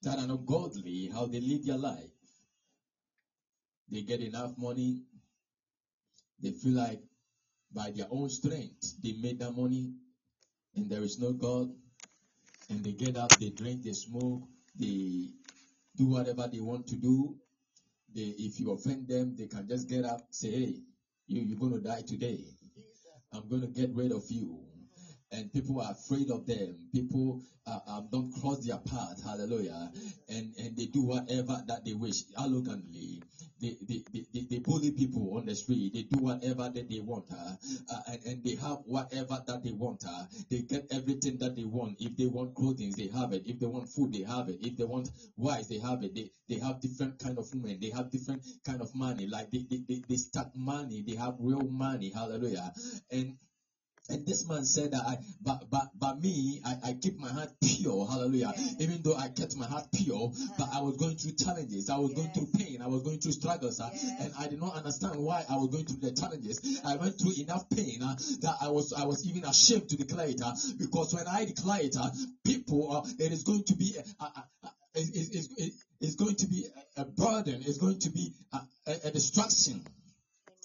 [0.03, 2.13] that are not godly, how they live their life.
[3.89, 5.07] They get enough money.
[6.41, 7.03] They feel like
[7.73, 9.99] by their own strength they made that money
[10.75, 11.71] and there is no God.
[12.71, 15.35] And they get up, they drink, they smoke, they
[15.97, 17.41] do whatever they want to do.
[18.09, 20.85] They, if you offend them, they can just get up, say, hey,
[21.27, 22.59] you, you're going to die today.
[23.33, 24.64] I'm going to get rid of you.
[25.35, 26.77] And people are afraid of them.
[26.93, 29.21] People uh, um, don't cross their path.
[29.25, 29.91] Hallelujah.
[30.29, 33.23] And, and they do whatever that they wish arrogantly.
[33.61, 35.95] They, they, they, they, bully people on the street.
[35.95, 37.25] They do whatever that they want.
[37.33, 37.55] Uh,
[37.91, 40.05] uh, and, and they have whatever that they want.
[40.07, 41.97] Uh, they get everything that they want.
[41.99, 43.43] If they want clothing, they have it.
[43.47, 44.59] If they want food, they have it.
[44.61, 46.15] If they want wives, they have it.
[46.15, 47.79] They, they have different kind of women.
[47.81, 49.27] They have different kind of money.
[49.27, 51.03] Like they, they, they, they stack money.
[51.07, 52.11] They have real money.
[52.15, 52.73] Hallelujah.
[53.11, 53.37] And
[54.11, 57.51] and this man said that I, but, but, but me, I, I keep my heart
[57.63, 58.07] pure.
[58.07, 58.53] Hallelujah.
[58.57, 58.77] Yes.
[58.81, 61.89] Even though I kept my heart pure, but I was going through challenges.
[61.89, 62.83] I was going through pain.
[62.83, 63.81] I was going through struggles.
[63.81, 63.91] uh,
[64.21, 66.61] And I did not understand why I was going through the challenges.
[66.85, 70.29] I went through enough pain uh, that I was, I was even ashamed to declare
[70.29, 70.41] it.
[70.43, 72.11] uh, because when I declare it, uh,
[72.45, 76.37] people, uh, it is going to be, uh, uh, it- it- it's- it- it's going
[76.37, 77.61] to be a a burden.
[77.67, 79.83] It's going to be a, a, a distraction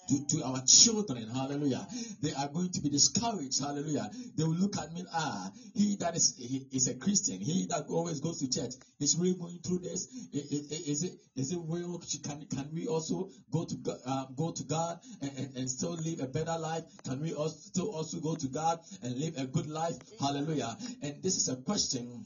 [0.10, 1.88] to, to our children, hallelujah.
[2.22, 4.10] They are going to be discouraged, hallelujah.
[4.36, 7.86] They will look at me, ah, he that is he is a Christian, he that
[7.90, 10.07] always goes to church, is really going through this.
[10.34, 11.99] I- I- I- Is it is it real?
[12.23, 13.76] Can can we also go to
[14.06, 16.84] uh, go to God and, and, and still live a better life?
[17.03, 19.95] Can we also still also go to God and live a good life?
[20.19, 20.76] Hallelujah.
[21.02, 22.26] And this is a question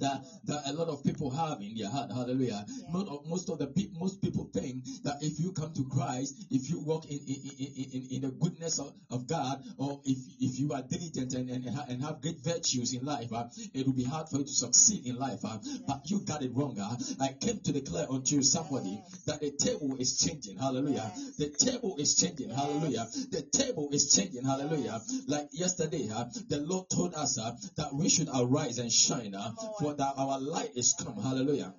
[0.00, 2.10] that that a lot of people have in their heart.
[2.12, 2.64] Hallelujah.
[2.68, 3.00] Yeah.
[3.00, 6.68] Of, most of the people, most people think that if you come to Christ, if
[6.70, 10.58] you walk in in, in, in, in the goodness of, of God, or if if
[10.58, 13.44] you are diligent and and, and have great virtues in life, uh,
[13.74, 15.44] it will be hard for you to succeed in life.
[15.44, 16.78] Uh, But you got it wrong.
[16.78, 16.96] Uh.
[17.20, 20.58] I came to declare unto somebody that the table is changing.
[20.58, 21.10] Hallelujah.
[21.38, 22.50] The table is changing.
[22.50, 23.06] Hallelujah.
[23.30, 24.44] The table is changing.
[24.44, 25.00] Hallelujah.
[25.26, 29.50] Like yesterday, uh, the Lord told us uh, that we should arise and shine, uh,
[29.80, 31.20] for that our light is come.
[31.22, 31.74] Hallelujah.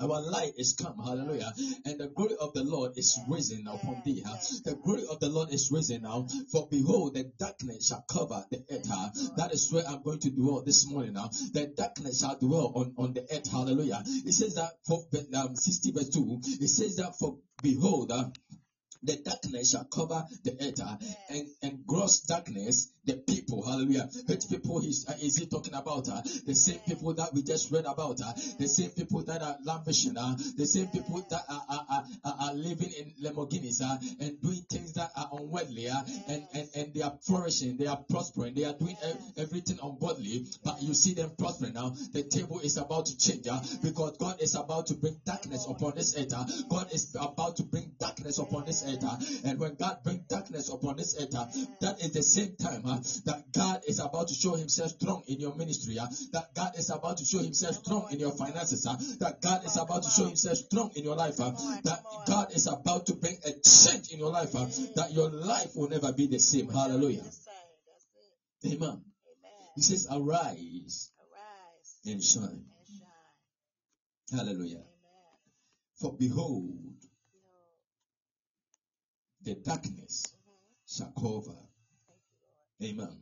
[0.00, 1.52] Our light is come, hallelujah,
[1.84, 4.24] and the glory of the Lord is risen upon thee.
[4.26, 4.36] huh?
[4.64, 8.64] The glory of the Lord is risen now, for behold, the darkness shall cover the
[8.72, 8.88] earth.
[8.88, 9.10] huh?
[9.36, 11.28] That is where I'm going to dwell this morning now.
[11.52, 14.02] The darkness shall dwell on, on the earth, hallelujah.
[14.04, 15.06] It says that for
[15.36, 18.30] um, 60 verse 2, it says that for behold, uh,
[19.04, 20.98] the darkness shall cover the earth
[21.30, 26.08] and, and gross darkness the people hallelujah which people he's, uh, is he talking about
[26.08, 29.56] uh, the same people that we just read about uh, the same people that are
[29.64, 34.40] languishing uh, the same people that are, are, are, are- living in Lamborghinis uh, and
[34.40, 38.54] doing things that are unworldly uh, and, and, and they are flourishing they are prospering
[38.54, 41.90] they are doing ev- everything ungodly but you see them prospering now.
[42.12, 45.94] The table is about to change uh, because God is about to bring darkness upon
[45.96, 49.74] this earth uh, God is about to bring darkness upon this earth uh, and when
[49.74, 51.46] God brings darkness upon this earth uh,
[51.80, 52.93] that is the same time uh,
[53.24, 56.90] that God is about to show himself strong in your ministry uh, that God is
[56.90, 60.26] about to show himself strong in your finances uh, that God is about to show
[60.26, 61.50] himself strong in your life uh,
[61.84, 64.66] that God is about to bring a change in your life uh,
[64.96, 66.68] that your life will never be the same.
[66.68, 67.24] Hallelujah.
[68.66, 69.00] Amen.
[69.76, 72.44] He says arise Arise and shine.
[72.44, 74.38] and shine.
[74.38, 74.76] hallelujah.
[74.76, 74.86] Amen.
[76.00, 76.94] for behold
[79.42, 80.96] the darkness Mhm.
[80.96, 81.63] shall cover Thank you, Lord.
[82.82, 83.16] Amen.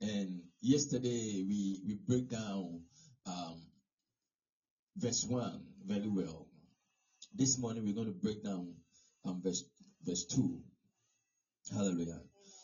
[0.00, 2.80] And yesterday we we break down
[3.26, 3.62] um
[4.96, 6.46] verse 1 very well.
[7.34, 8.74] This morning we're going to break down
[9.24, 9.64] um verse
[10.04, 10.60] verse 2
[11.72, 12.20] hallelujah.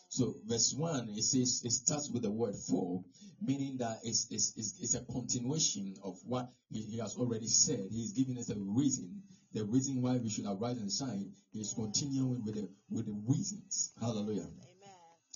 [0.09, 3.03] So verse 1 it says it starts with the word for
[3.41, 7.87] meaning that it's it's, it's, it's a continuation of what he, he has already said.
[7.89, 9.23] He's giving us a reason.
[9.53, 13.93] The reason why we should arise and shine is continuing with the with the reasons.
[13.99, 14.49] Hallelujah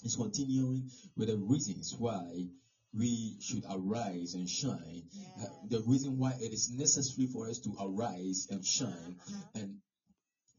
[0.04, 2.48] He's continuing with the reasons why
[2.94, 5.04] we should arise and shine.
[5.42, 9.16] Uh, the reason why it is necessary for us to arise and shine.
[9.56, 9.78] And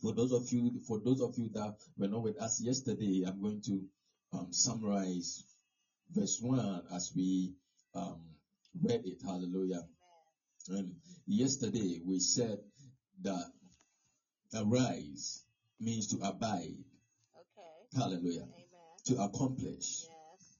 [0.00, 3.40] for those of you, for those of you that were not with us yesterday, I'm
[3.40, 3.82] going to
[4.32, 5.44] um, summarize
[6.14, 7.52] verse one as we
[7.94, 8.20] um,
[8.82, 9.18] read it.
[9.24, 9.82] Hallelujah.
[10.70, 10.94] And
[11.26, 12.58] yesterday we said
[13.22, 13.44] that
[14.56, 15.44] arise
[15.78, 16.82] means to abide.
[17.36, 17.96] Okay.
[17.96, 18.42] Hallelujah.
[18.42, 18.63] Amen.
[19.04, 20.56] To accomplish, Yes.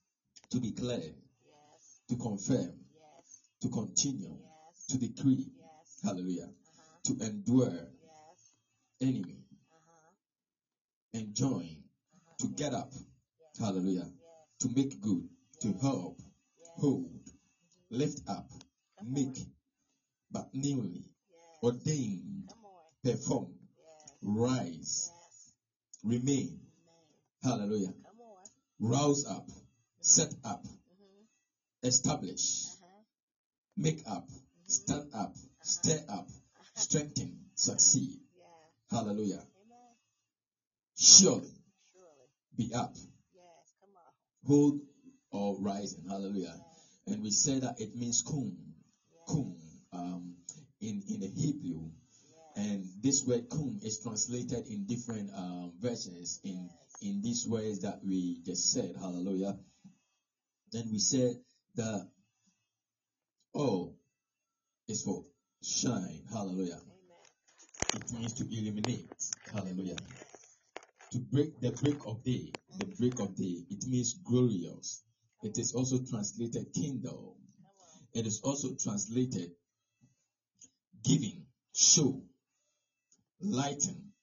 [0.51, 1.15] to declare,
[1.47, 2.01] Yes.
[2.09, 3.41] to confirm, Yes.
[3.61, 4.87] to continue, Yes.
[4.89, 6.01] to decree, Yes.
[6.03, 6.99] hallelujah, Uh-huh.
[7.05, 8.53] to endure Yes.
[9.01, 10.11] enemy, Uh-huh.
[11.15, 12.35] and join, Uh-huh.
[12.41, 12.93] to get up,
[13.59, 14.13] hallelujah,
[14.59, 15.27] to make good,
[15.61, 16.21] to help,
[16.77, 17.33] hold,
[17.89, 18.51] lift up,
[18.99, 19.55] Come make, on.
[20.31, 21.11] but newly,
[21.63, 22.47] ordain,
[23.03, 23.57] perform,
[24.21, 25.11] rise,
[26.03, 26.61] remain,
[27.41, 27.95] hallelujah.
[28.85, 29.45] Rouse up,
[30.01, 31.25] set up, Mm-hmm.
[31.89, 33.03] establish, Uh-huh.
[33.77, 34.25] make up,
[34.67, 35.31] stand up,
[35.63, 36.27] stir up,
[36.77, 38.45] strengthen, succeed, Yeah.
[38.91, 39.95] hallelujah, Amen.
[40.99, 41.53] surely
[41.93, 42.29] Surely.
[42.57, 42.91] be up,
[43.35, 43.75] Yes.
[43.81, 44.13] Come on.
[44.45, 44.75] hold
[45.31, 46.05] or rising.
[46.09, 46.55] Hallelujah.
[46.57, 47.13] Yes.
[47.15, 48.57] And we say that it means kum,
[49.11, 49.25] Yes.
[49.29, 49.57] kum,
[49.93, 50.37] um,
[50.81, 51.91] in, in the Hebrew.
[52.57, 56.71] And this word kum is translated in different um, versions in,
[57.05, 58.95] in these words that we just said.
[59.01, 59.59] Hallelujah.
[60.73, 61.37] Then we said
[61.77, 62.09] that
[63.55, 63.95] oh, O
[64.89, 65.25] is for
[65.63, 66.25] shine.
[66.33, 66.81] Hallelujah.
[66.83, 66.93] Amen.
[67.93, 69.11] It means to illuminate.
[69.53, 70.01] Hallelujah.
[71.13, 72.55] To break the break of day.
[72.79, 73.65] The break of day.
[73.71, 75.05] It means glorious.
[75.43, 77.37] It is also translated kindle.
[78.15, 79.53] It is also translated
[81.05, 82.23] giving, show,
[83.41, 84.14] lighten,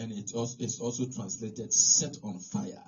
[0.00, 2.82] and it also is also translated set on fire.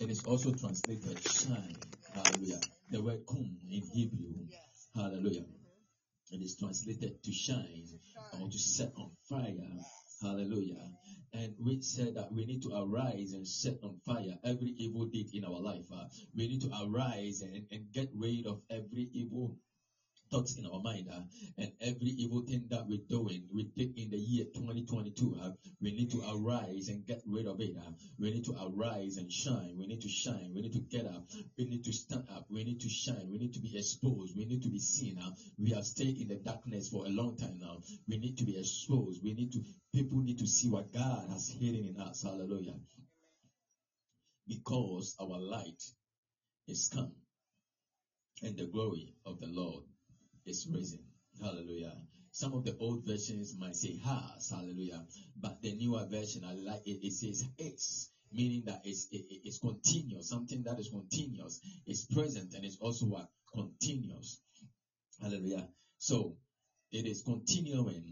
[0.00, 1.78] It is also translated shine.
[2.14, 2.60] Hallelujah.
[2.90, 4.34] The word kum in Hebrew.
[4.94, 5.44] Hallelujah.
[6.32, 7.86] It is translated to shine
[8.40, 9.54] or to set on fire.
[10.20, 10.82] Hallelujah.
[11.32, 15.28] And we said that we need to arise and set on fire every evil deed
[15.32, 15.84] in our life.
[15.92, 16.06] uh.
[16.36, 19.56] we need to arise and, and get rid of every evil
[20.36, 21.20] thoughts in our mind uh,
[21.58, 25.50] and every evil thing that we're doing we did in the year 2022 uh,
[25.80, 27.76] we need to rise and get rid of it.
[27.76, 27.90] uh.
[28.18, 29.74] We need to arise and shine.
[29.78, 30.52] We need to shine.
[30.54, 31.24] We need to get up.
[31.58, 32.46] We need to stand up.
[32.50, 33.28] We need to shine.
[33.30, 34.36] We need to be exposed.
[34.36, 35.18] We need to be seen.
[35.18, 35.30] uh.
[35.58, 37.80] We have stayed in the darkness for a long time now.
[38.08, 39.22] We need to be exposed.
[39.22, 39.64] We need to,
[39.94, 42.22] people need to see what God has hidden in us.
[42.22, 42.74] Hallelujah.
[44.48, 45.82] Because our light
[46.68, 47.12] is come
[48.42, 49.84] and the glory of the Lord
[50.46, 51.00] is risen.
[51.40, 51.94] Hallelujah.
[52.32, 55.04] Some of the old versions might say has, hallelujah.
[55.40, 59.40] But the newer version, I like it, it says is, meaning that it's, it, it-
[59.44, 60.28] it's continuous.
[60.28, 63.28] Something that is continuous is present and it's also what?
[63.54, 64.40] Continuous.
[65.20, 65.68] Hallelujah.
[65.98, 66.36] So
[66.92, 68.02] it is continuing,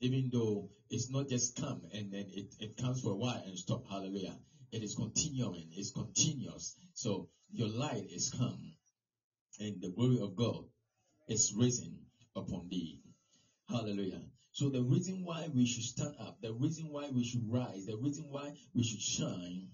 [0.00, 3.58] even though it's not just come and then it, it comes for a while and
[3.58, 3.86] stop.
[3.88, 4.36] Hallelujah.
[4.72, 6.74] It is continuing, it's continuous.
[6.94, 8.72] So your light is come
[9.60, 10.64] and the glory of God
[11.30, 11.96] is risen
[12.36, 13.00] upon thee.
[13.68, 14.22] Hallelujah.
[14.52, 17.96] So the reason why we should stand up, the reason why we should rise, the
[17.96, 19.68] reason why we should shine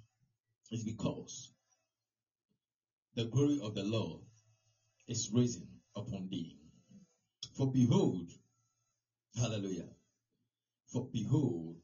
[0.71, 1.51] is because
[3.17, 4.23] the glory of the Lord
[5.09, 5.67] is risen
[5.97, 6.59] upon thee.
[7.57, 8.31] For behold,
[9.37, 9.89] hallelujah.
[10.93, 11.79] For behold,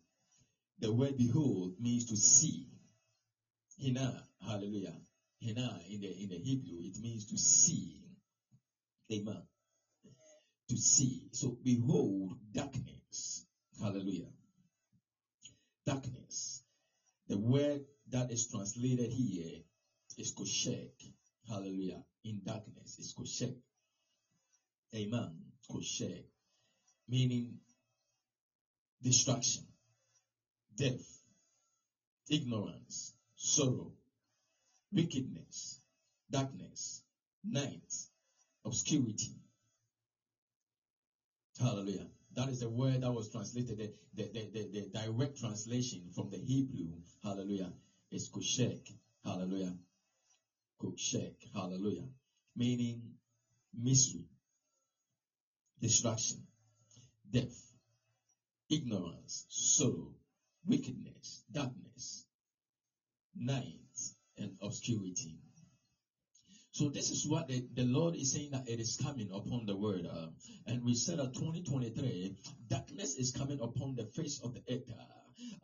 [0.80, 2.68] the word behold means to see.
[3.82, 4.94] Hina, hallelujah.
[5.42, 8.02] Hina in the in the Hebrew, it means to see.
[9.12, 9.42] Amen.
[10.68, 11.28] To see.
[11.32, 13.46] So behold darkness.
[13.80, 14.30] Hallelujah.
[15.86, 16.62] Darkness.
[17.28, 19.60] The word that is translated here
[20.18, 20.90] is koshek.
[21.48, 22.02] Hallelujah.
[22.24, 23.56] In darkness is koshek.
[24.94, 25.32] Amen.
[25.70, 26.24] Koshek.
[27.08, 27.58] Meaning
[29.02, 29.64] destruction,
[30.76, 31.20] death,
[32.30, 33.92] ignorance, sorrow,
[34.92, 35.80] wickedness,
[36.30, 37.02] darkness,
[37.44, 37.92] night,
[38.64, 39.41] obscurity.
[41.62, 42.08] Hallelujah.
[42.34, 43.78] That is the word that was translated.
[43.78, 46.88] The, the, the, the, direct translation from the Hebrew,
[47.22, 47.72] hallelujah,
[48.10, 48.80] is koshek.
[49.24, 49.74] Hallelujah.
[50.82, 51.34] Koshek.
[51.54, 52.08] Hallelujah.
[52.56, 53.02] Meaning
[53.78, 54.26] misery,
[55.80, 56.38] destruction,
[57.30, 57.72] death,
[58.68, 60.14] ignorance, sorrow,
[60.66, 62.26] wickedness, darkness,
[63.36, 63.78] night,
[64.36, 65.38] and obscurity.
[66.72, 69.76] So this is what the, the Lord is saying that it is coming upon the
[69.76, 70.06] world.
[70.10, 70.26] uh,
[70.84, 72.34] we said that 2023,
[72.68, 74.90] darkness is coming upon the face of the earth.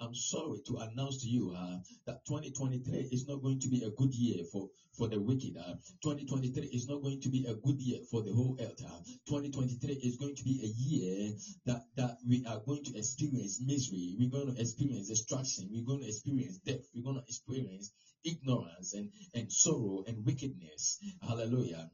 [0.00, 3.90] I'm sorry to announce to you uh, that 2023 is not going to be a
[3.90, 5.56] good year for, for the wicked.
[5.56, 5.74] Uh.
[6.02, 8.80] 2023 is not going to be a good year for the whole earth.
[8.84, 8.98] Uh.
[9.26, 11.32] 2023 is going to be a year
[11.66, 14.14] that, that we are going to experience misery.
[14.18, 15.68] We're going to experience destruction.
[15.72, 16.86] We're going to experience death.
[16.94, 17.92] We're going to experience
[18.24, 21.00] ignorance and, and sorrow and wickedness.
[21.22, 21.90] Hallelujah.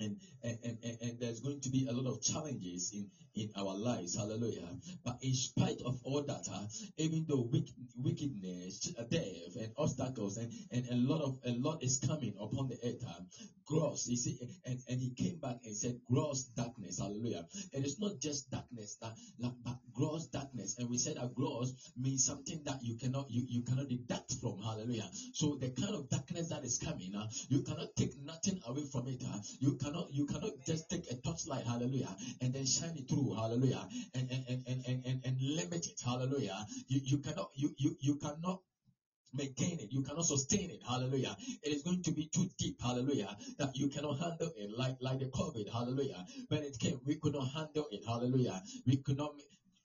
[0.00, 3.74] And, and, and, and- there's going to be a lot of challenges in, in our
[3.74, 4.16] lives.
[4.16, 4.68] Hallelujah.
[5.04, 6.66] But in spite of all that, uh,
[6.98, 7.64] even though wick,
[7.96, 12.68] wickedness, uh, death, and obstacles, and, and a lot of a lot is coming upon
[12.68, 13.20] the earth, uh,
[13.66, 14.06] gross.
[14.08, 16.98] You see, and, and he came back and said, gross darkness.
[16.98, 17.44] Hallelujah.
[17.74, 19.14] And It is not just darkness, that,
[19.64, 20.76] but gross darkness.
[20.78, 24.58] And we said that gross means something that you cannot you, you cannot deduct from.
[24.62, 25.08] Hallelujah.
[25.32, 27.12] So the kind of darkness that is coming,
[27.48, 29.22] you cannot take nothing away from it.
[29.60, 33.88] you cannot you cannot just take a torchlight, hallelujah, and then shine it through, hallelujah,
[34.14, 36.66] and and and and and, and, and limit it, hallelujah.
[36.88, 38.60] You you cannot you you you cannot
[39.34, 39.92] maintain it.
[39.92, 40.80] You cannot sustain it.
[40.86, 41.36] Hallelujah.
[41.62, 42.76] It is going to be too deep.
[42.80, 43.36] Hallelujah.
[43.58, 45.70] That you cannot handle it like, like the COVID.
[45.70, 46.24] Hallelujah.
[46.48, 48.04] When it came, we could not handle it.
[48.06, 48.62] Hallelujah.
[48.86, 49.32] We could not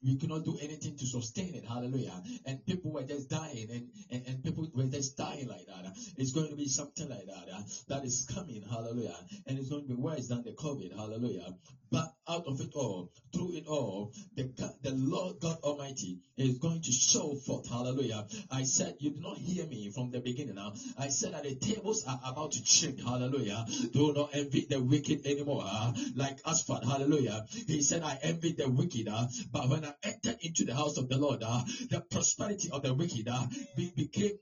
[0.03, 1.65] we could not do anything to sustain it.
[1.65, 2.21] Hallelujah.
[2.45, 5.93] And people were just dying and, and, and people were just dying like that.
[6.17, 8.63] It's going to be something like that uh, that is coming.
[8.69, 9.15] Hallelujah.
[9.47, 10.95] And it's going to be worse than the COVID.
[10.95, 11.55] Hallelujah.
[11.91, 14.43] But out of it all, through it all, the,
[14.81, 17.69] the Lord God Almighty is going to show forth.
[17.69, 18.25] Hallelujah.
[18.51, 20.73] I said, you did not hear me from the beginning now.
[20.97, 23.03] I said that the tables are about to change.
[23.03, 23.65] Hallelujah.
[23.91, 25.63] Do not envy the wicked anymore.
[25.65, 26.83] uh, like Asaph.
[26.83, 27.45] Hallelujah.
[27.67, 29.07] He said, I envy the wicked.
[29.51, 33.27] but when I entered into the house of the Lord, the prosperity of the wicked
[33.27, 33.45] uh,
[33.75, 34.37] be- became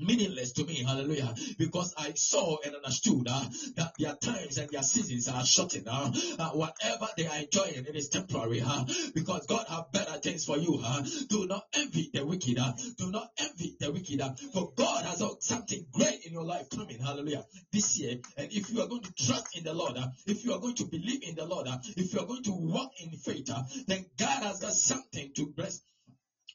[0.00, 3.44] meaninless to me, hallelujah, because I saw and understood uh,
[3.76, 5.88] that their times and their seasons are shortened.
[5.88, 10.44] Uh, uh, whatever they are enjoying, it is temporary, uh, because God have better things
[10.44, 10.80] for you.
[10.82, 12.58] Uh, do not envy the wicked.
[12.58, 16.68] Uh, do not envy the wicked, uh, for God has something great in your life
[16.70, 18.18] coming, hallelujah, this year.
[18.36, 20.76] And if you are going to trust in the Lord, uh, if you are going
[20.76, 23.62] to believe in the Lord, uh, if you are going to walk in faith, uh,
[23.86, 25.82] then God has got something to bless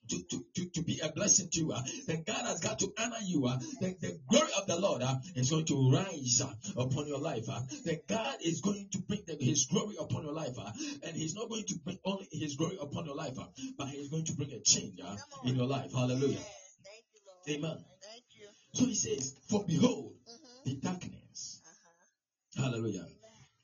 [0.09, 2.91] to, to, to, to be a blessing to you, uh, then God has got to
[2.99, 3.45] honor you.
[3.47, 7.19] Uh, then the glory of the Lord uh, is going to rise uh, upon your
[7.19, 7.45] life.
[7.49, 10.71] Uh, then God is going to bring the, His glory upon your life, uh,
[11.03, 13.45] and He's not going to bring only His glory upon your life, uh,
[13.77, 15.15] but He's going to bring a change uh,
[15.45, 15.91] in your life.
[15.93, 16.37] Hallelujah.
[16.83, 17.59] Thank you, Lord.
[17.65, 17.83] Amen.
[18.01, 18.47] Thank you.
[18.73, 20.69] So He says, "For behold, Mm-hmm.
[20.69, 22.63] the darkness." Uh-huh.
[22.63, 23.01] Hallelujah.
[23.01, 23.15] Amen.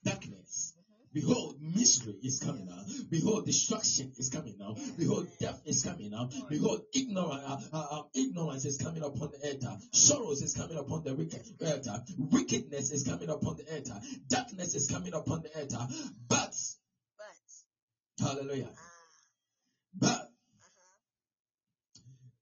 [0.06, 0.41] Darkness.
[1.14, 2.84] Behold, misery is coming now.
[3.10, 4.76] Behold, destruction is coming now.
[4.98, 6.30] Behold, death is coming now.
[6.50, 9.88] Behold, ignorance, uh, uh, uh, ignorance is coming upon the earth.
[9.94, 11.88] Sorrows is coming upon the wicked earth.
[12.18, 13.92] Wickedness is coming upon the earth.
[14.30, 15.74] Darkness is coming upon the earth.
[16.30, 16.56] But,
[17.18, 18.80] But, hallelujah, ah,
[20.00, 20.21] but.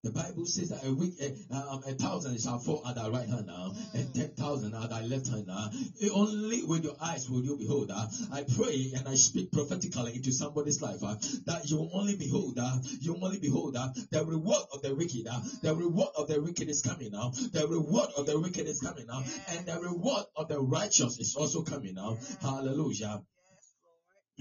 [0.01, 3.27] The Bible says that a week, a, um, a thousand shall fall at thy right
[3.27, 5.69] hand now, and ten thousand at thy left hand now.
[6.13, 7.91] Only with your eyes will you behold.
[7.93, 11.15] Uh, I pray and I speak prophetically into somebody's life uh,
[11.47, 12.57] that you will only behold.
[12.57, 15.27] Uh, you will only behold uh, the reward of the wicked.
[15.29, 17.31] Uh, the reward of the wicked is coming now.
[17.51, 21.35] The reward of the wicked is coming now, and the reward of the righteous is
[21.35, 22.17] also coming now.
[22.41, 23.21] Hallelujah.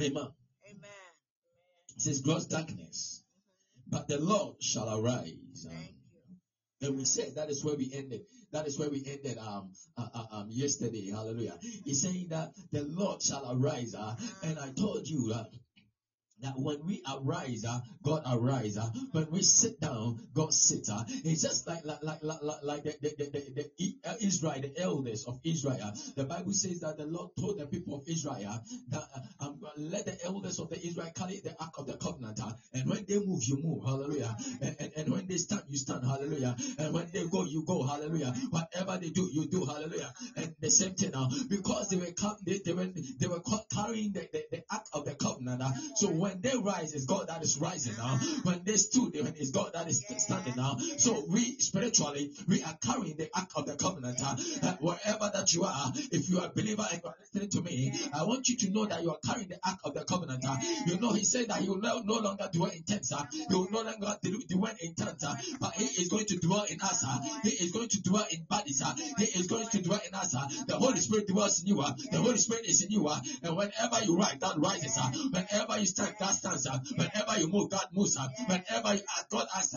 [0.00, 0.28] Amen.
[0.70, 1.08] Amen.
[1.96, 3.24] It says gross darkness,
[3.88, 5.66] but the Lord shall arise.
[5.68, 5.88] Um,
[6.80, 8.22] And we said that is where we ended.
[8.52, 11.10] That is where we ended um, uh, uh, um yesterday.
[11.10, 11.58] Hallelujah.
[11.84, 13.94] He's saying that the Lord shall arise.
[13.94, 15.44] Uh, and I told you uh,
[16.42, 18.76] that when we arise, uh, God arise.
[18.78, 20.90] Uh, when we sit down, God sits.
[20.90, 25.24] Uh, it's just like like like like, like- the, the, the, the, Israel, the elders
[25.26, 25.92] of Israel.
[26.16, 28.60] The Bible says that the Lord told the people of Israel
[28.90, 29.02] that
[29.40, 32.40] uh, um, let the elders of the Israel carry the ark of the covenant.
[32.74, 33.84] and when they move, you move.
[33.84, 34.34] Hallelujah.
[34.60, 36.04] And, and, and when they stand, you stand.
[36.04, 36.56] Hallelujah.
[36.78, 37.82] And when they go, you go.
[37.84, 38.32] Hallelujah.
[38.50, 39.64] Whatever they do, you do.
[39.64, 40.12] Hallelujah.
[40.36, 42.06] And the same thing now, because they were
[42.44, 42.88] they, they were
[43.20, 43.40] they were
[43.74, 45.62] carrying the, the, the ark of the covenant.
[45.96, 48.18] so when they rise, it's God that is rising now.
[48.44, 50.76] When they stood, when it's God that is standing now.
[50.98, 54.20] So we spiritually we are carrying the ark of the covenant.
[54.22, 54.36] uh,
[54.80, 57.92] wherever that you are, if you are a believer and you are listening to me,
[58.14, 60.44] I want you to know that you are carrying the ark of the covenant.
[60.46, 60.56] uh.
[60.86, 63.12] you know, He said that He will no, no longer dwell in tents.
[63.12, 63.24] uh.
[63.32, 66.80] He will no longer dwell in tents, uh, but He is going to dwell in
[66.80, 67.04] us.
[67.06, 67.18] uh.
[67.42, 68.82] He is going to dwell in bodies.
[68.82, 68.94] uh.
[69.18, 70.34] He is going to dwell in us.
[70.34, 70.46] uh.
[70.66, 71.80] The Holy Spirit dwells in you.
[71.80, 71.92] uh.
[72.10, 73.06] The Holy Spirit is in you.
[73.08, 73.20] uh.
[73.42, 74.96] And whenever you rise, God rises.
[74.98, 75.10] uh.
[75.30, 76.78] Whenever you stand, Uh.
[76.96, 78.16] Whenever you move, God moves.
[78.16, 78.28] uh.
[78.46, 79.74] Whenever you ask, God asks.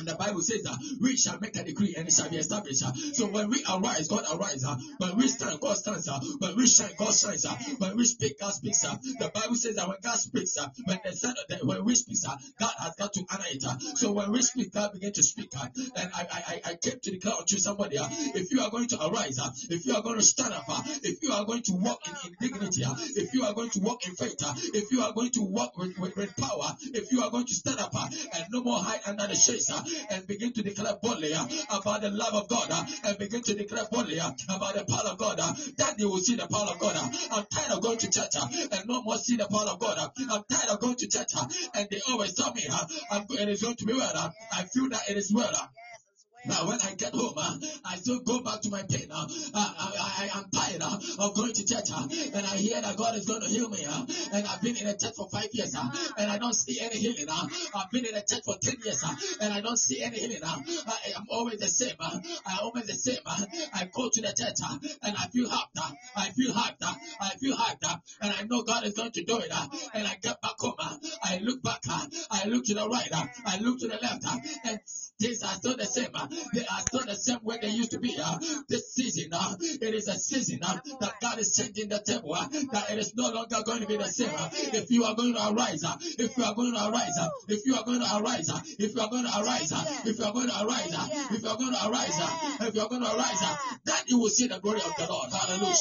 [0.00, 2.82] And the Bible says that we shall make a decree and it shall be established.
[3.16, 4.66] So when we arise, God arises.
[4.96, 6.08] When we stand, God stands.
[6.38, 7.44] When we shine, God shines.
[7.78, 8.80] When we speak, God speaks.
[8.80, 10.56] The Bible says that when God speaks,
[10.86, 12.16] when the son, the, when we speak,
[12.58, 13.62] God has got to honor it.
[13.98, 15.52] So when we speak, God begin to speak.
[15.54, 19.38] And I, I, I- came to declare unto somebody, if you are going to arise,
[19.68, 20.64] if you are going to stand up,
[21.02, 22.84] if you are going to walk in, dignity,
[23.16, 24.36] if you are going to walk in faith,
[24.74, 27.54] if you are going to walk with, with, with power, if you are going to
[27.54, 29.70] stand up and no more hide under the shades
[30.10, 33.54] and begin to declare boldly uh, about the love of God uh, and begin to
[33.54, 36.68] declare boldly uh, about the power of God, uh, that they will see the power
[36.70, 36.96] of God.
[36.96, 39.78] Uh, I'm tired of going to church uh, and no more see the power of
[39.78, 39.98] God.
[39.98, 41.32] I'm tired of going to church
[41.74, 42.62] and they always tell me
[43.10, 44.32] I'm, it is going to be well.
[44.52, 45.50] I feel that it is well.
[45.50, 45.66] uh.
[45.66, 46.29] Yes, as well.
[46.46, 49.08] Now, when I get home, uh, I still go back to my pain.
[49.10, 52.80] Uh, I, I, I am tired uh, of going to church, uh, and I hear
[52.80, 53.84] that God is going to heal me.
[53.86, 56.80] Uh, and I've been in a church for five years, uh, and I don't see
[56.80, 57.26] any healing.
[57.28, 60.18] Uh, I've been in a church for ten years, uh, and I don't see any
[60.18, 60.42] healing.
[60.42, 60.56] Uh,
[60.86, 61.96] I am always the same.
[62.00, 63.18] Uh, I'm always the same.
[63.26, 63.44] Uh,
[63.74, 65.78] I go to the church, uh, and I feel hyped.
[65.78, 66.82] Uh, I feel hyped.
[66.82, 67.84] Uh, I feel hyped.
[67.84, 69.50] Uh, and I know God is going to do it.
[69.52, 70.74] Uh, and I get back home.
[70.78, 71.80] Uh, I look back.
[71.88, 73.08] Uh, I look to the right.
[73.12, 74.24] Uh, I look to the left.
[74.26, 74.80] Uh, and
[75.20, 76.10] things are still the same.
[76.14, 78.16] Uh, they are still the same way they used to be.
[78.18, 78.38] Uh,
[78.68, 82.34] this season, uh, it is a season uh, that God is changing the table.
[82.34, 84.30] Uh, that it is no longer going to be the same.
[84.32, 85.84] Uh, if you are going to arise,
[86.18, 87.18] if you are going to arise,
[87.48, 89.72] if you are going to arise, if you are going to arise,
[90.06, 90.94] if you are going to arise,
[91.30, 92.18] if you are going to arise,
[92.60, 93.42] if you are going to arise,
[93.84, 95.30] then you will see the glory of the Lord.
[95.30, 95.76] Hallelujah.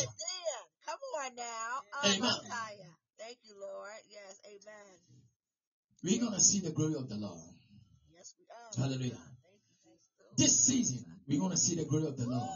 [0.85, 1.81] Come on now.
[1.93, 2.31] Oh, Amen.
[3.19, 4.01] Thank you, Lord.
[4.09, 4.97] Yes, amen.
[6.03, 7.37] We're going to see the glory of the Lord.
[8.11, 8.87] Yes, we are.
[8.87, 9.28] Hallelujah.
[10.39, 10.65] Thank you, Jesus.
[10.65, 12.49] This season, we're going to see the glory of the Lord.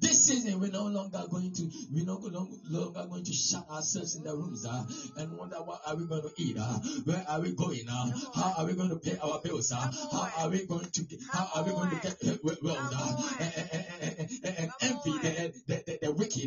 [0.00, 4.24] This season, we're no longer going to, we're no longer going to shut ourselves in
[4.24, 4.84] the rooms uh,
[5.16, 8.54] and wonder what are we going to eat, uh, where are we going, uh, how
[8.58, 11.48] are we going to pay our bills, uh, how are we going to, get, how
[11.54, 15.52] are we going to get uh, well, uh, and, and, and, and, and envy the,
[15.68, 15.81] the,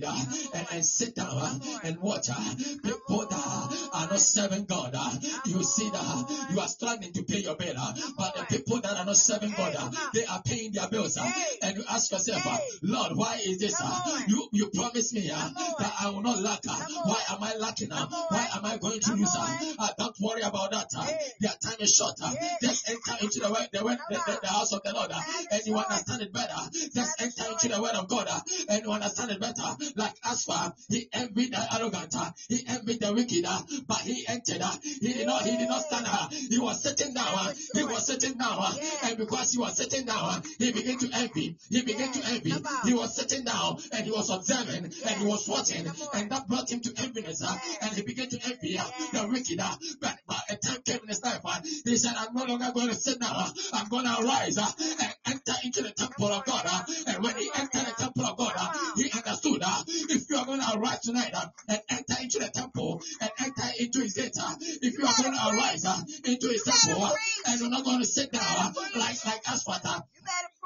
[0.04, 0.16] uh,
[0.54, 5.12] and, and sit down uh, and watch uh, people that are not serving God, uh,
[5.46, 7.76] you see that uh, you are struggling to pay your bill.
[7.78, 11.18] uh, but the people that are not serving God, uh, they are paying their bills.
[11.18, 11.32] uh,
[11.62, 13.76] and you ask yourself, uh, Lord, why is this?
[13.82, 15.50] Uh, you you promised me uh,
[15.80, 16.62] that I will not lack.
[16.68, 17.92] Uh, why am I lacking?
[17.92, 19.36] Uh, why am I going to lose?
[19.36, 20.88] Uh, uh, don't worry about that.
[20.98, 21.08] Uh,
[21.40, 22.16] their time is short.
[22.22, 25.20] Uh, just enter into the, word, the, word, the, the, house of the Lord uh,
[25.52, 26.56] and you understand it better.
[26.94, 28.40] Just enter into the word of God uh,
[28.70, 29.64] and you understand it better.
[29.96, 32.16] Like Asaph, he envied the arrogant,
[32.50, 33.46] he envied the wicked,
[33.88, 34.62] but he entered.
[34.84, 35.44] He did not.
[35.44, 36.08] He did not stand.
[36.34, 37.54] He was sitting down.
[37.74, 41.58] He was sitting down, and because he was sitting down, he began to envy.
[41.70, 42.54] He began to envy.
[42.86, 46.72] He was sitting down and he was observing and he was watching, and that brought
[46.72, 47.44] him to enviness.
[47.44, 48.78] Uh, and he began to envy
[49.12, 49.60] the wicked.
[50.02, 51.42] But, but a time came in his life.
[51.86, 53.52] He said, "I'm no longer going to sit down.
[53.74, 56.66] I'm going to arise and enter into the temple of God."
[57.08, 58.56] And when he entered the temple of God,
[58.96, 59.10] he
[59.46, 59.62] understood.
[59.66, 63.30] Uh, if you are going to arise tonight uh, and enter into the temple and
[63.40, 67.04] enter into his gate, uh, if you are going to arise uh, into his temple
[67.04, 67.14] uh,
[67.48, 70.04] and you're not going to sit down uh, like like Asaph.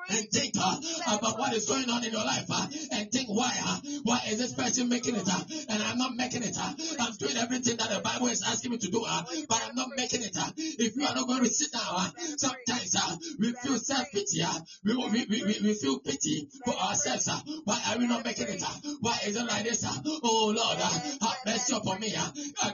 [0.09, 3.53] And think uh, about what is going on in your life uh, and think why
[3.63, 7.13] uh, why is this person making it uh, and I'm not making it uh, I'm
[7.17, 10.23] doing everything that the Bible is asking me to do uh, but I'm not making
[10.23, 12.95] it if you are not going to sit down sometimes
[13.39, 17.29] we feel self-pity uh, we, we, we, we, feel pity for ourselves
[17.65, 18.63] why are we not making it
[19.01, 19.85] why is it like this
[20.23, 22.13] oh Lord have mercy upon me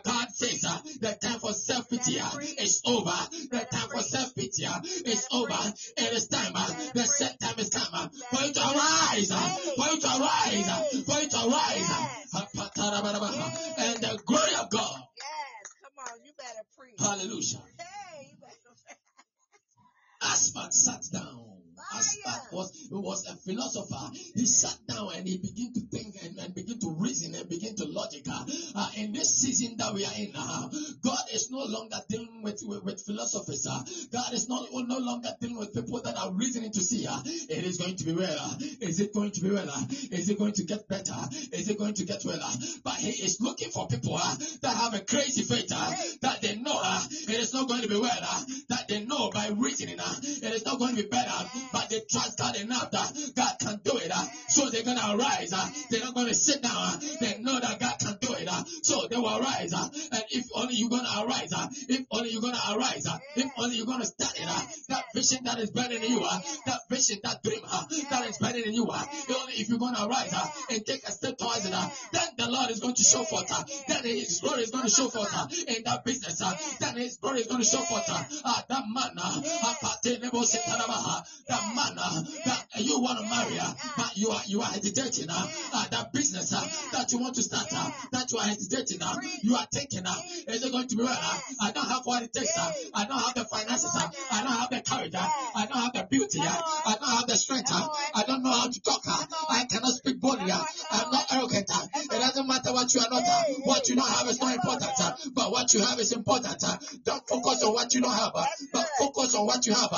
[0.03, 0.61] God says
[1.01, 2.29] the time for self-pity uh,
[2.59, 3.17] is over
[3.51, 6.53] the time for self-pity uh, is over it is time
[6.93, 9.37] the set time is uh, for you to arise uh,
[9.77, 11.95] for you to arise uh, for you to arise
[13.77, 15.01] and the glory of God.
[15.17, 16.99] Yes, come on, you better preach.
[16.99, 17.61] hallelujah.
[17.79, 18.55] Hey, you better.
[20.33, 21.54] Asaph sat down.
[21.93, 24.11] Asaph was, was a philosopher.
[24.33, 27.75] He sat down and he began to think and, and begin to reason and begin
[27.75, 28.23] to logic.
[28.29, 28.45] Uh,
[28.75, 30.69] uh, in this season that we are in, uh,
[31.03, 33.67] God is no longer dealing with, with, with philosophers.
[33.69, 37.19] Uh, God is not, no longer dealing with people that are reasoning to see uh,
[37.25, 38.37] it is going to be well.
[38.39, 39.69] Uh, is it going to be well?
[39.69, 41.15] Uh, is it going to get better?
[41.51, 42.39] Is it going to get well?
[42.83, 46.79] But He is looking for people that have a crazy faith that they know
[47.27, 48.45] it is not going to be well.
[48.69, 51.31] That they know by reasoning it is not going to be better.
[51.75, 54.11] But they trust God enough that God can do it.
[54.47, 55.51] So they're going to arise.
[55.51, 57.01] Uh, they're not going to sit down.
[57.19, 58.47] They know that God can do it.
[58.83, 59.73] So they will arise.
[59.73, 61.51] Uh, and if only you're going to arise.
[61.89, 63.05] If only you're going to arise.
[63.35, 64.47] If only you're going to start it.
[64.87, 66.21] That vision that is burning in you.
[66.65, 67.59] That vision, that dream
[68.09, 68.87] that is burning in you.
[68.87, 70.33] Only if you're going to arise
[70.69, 71.71] and take a step towards it.
[71.71, 73.51] Then the Lord is going to show forth.
[73.89, 75.33] Then His glory is going to show forth
[75.67, 76.39] in that business.
[76.79, 78.05] Then His glory is going to show forth.
[78.07, 79.11] Uh, that man.
[79.17, 79.41] Uh,
[81.65, 83.57] uh, that man that you want to marry,
[83.97, 85.27] but you are you are hesitating.
[85.29, 85.47] Uh,
[85.91, 86.61] that business uh,
[86.91, 89.01] that you want to start, uh, that you are hesitating.
[89.01, 90.05] Uh, you are taking.
[90.05, 90.15] Uh,
[90.47, 91.17] is it going to be well?
[91.17, 92.57] Uh, I don't have what it takes.
[92.57, 93.91] I don't have the finances.
[93.95, 95.15] I don't have the courage.
[95.15, 96.39] I don't have the beauty.
[96.41, 97.71] I don't have the strength.
[97.71, 99.01] I don't know how to talk.
[99.49, 100.51] I cannot speak boldly.
[100.51, 101.69] I'm not arrogant.
[101.95, 103.23] It doesn't matter what you are not.
[103.63, 104.91] What you don't have is not important.
[105.33, 106.63] But what you have is important.
[107.03, 109.91] Don't focus on what you don't have, but focus on what you have.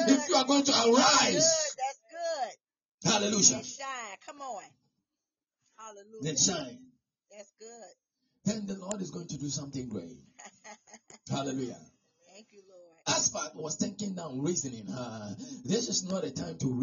[0.00, 1.42] If you are going to arise, good.
[1.78, 3.10] That's good.
[3.12, 4.16] hallelujah, And shine.
[4.26, 4.62] Come on.
[5.78, 6.22] Hallelujah.
[6.22, 6.78] then shine.
[7.30, 7.94] That's good.
[8.44, 10.18] Then the Lord is going to do something great.
[11.30, 11.78] Hallelujah.
[12.32, 13.18] Thank you, Lord.
[13.18, 14.88] Asaph was thinking down, reasoning.
[14.88, 15.34] Uh,
[15.64, 16.74] this is not a time to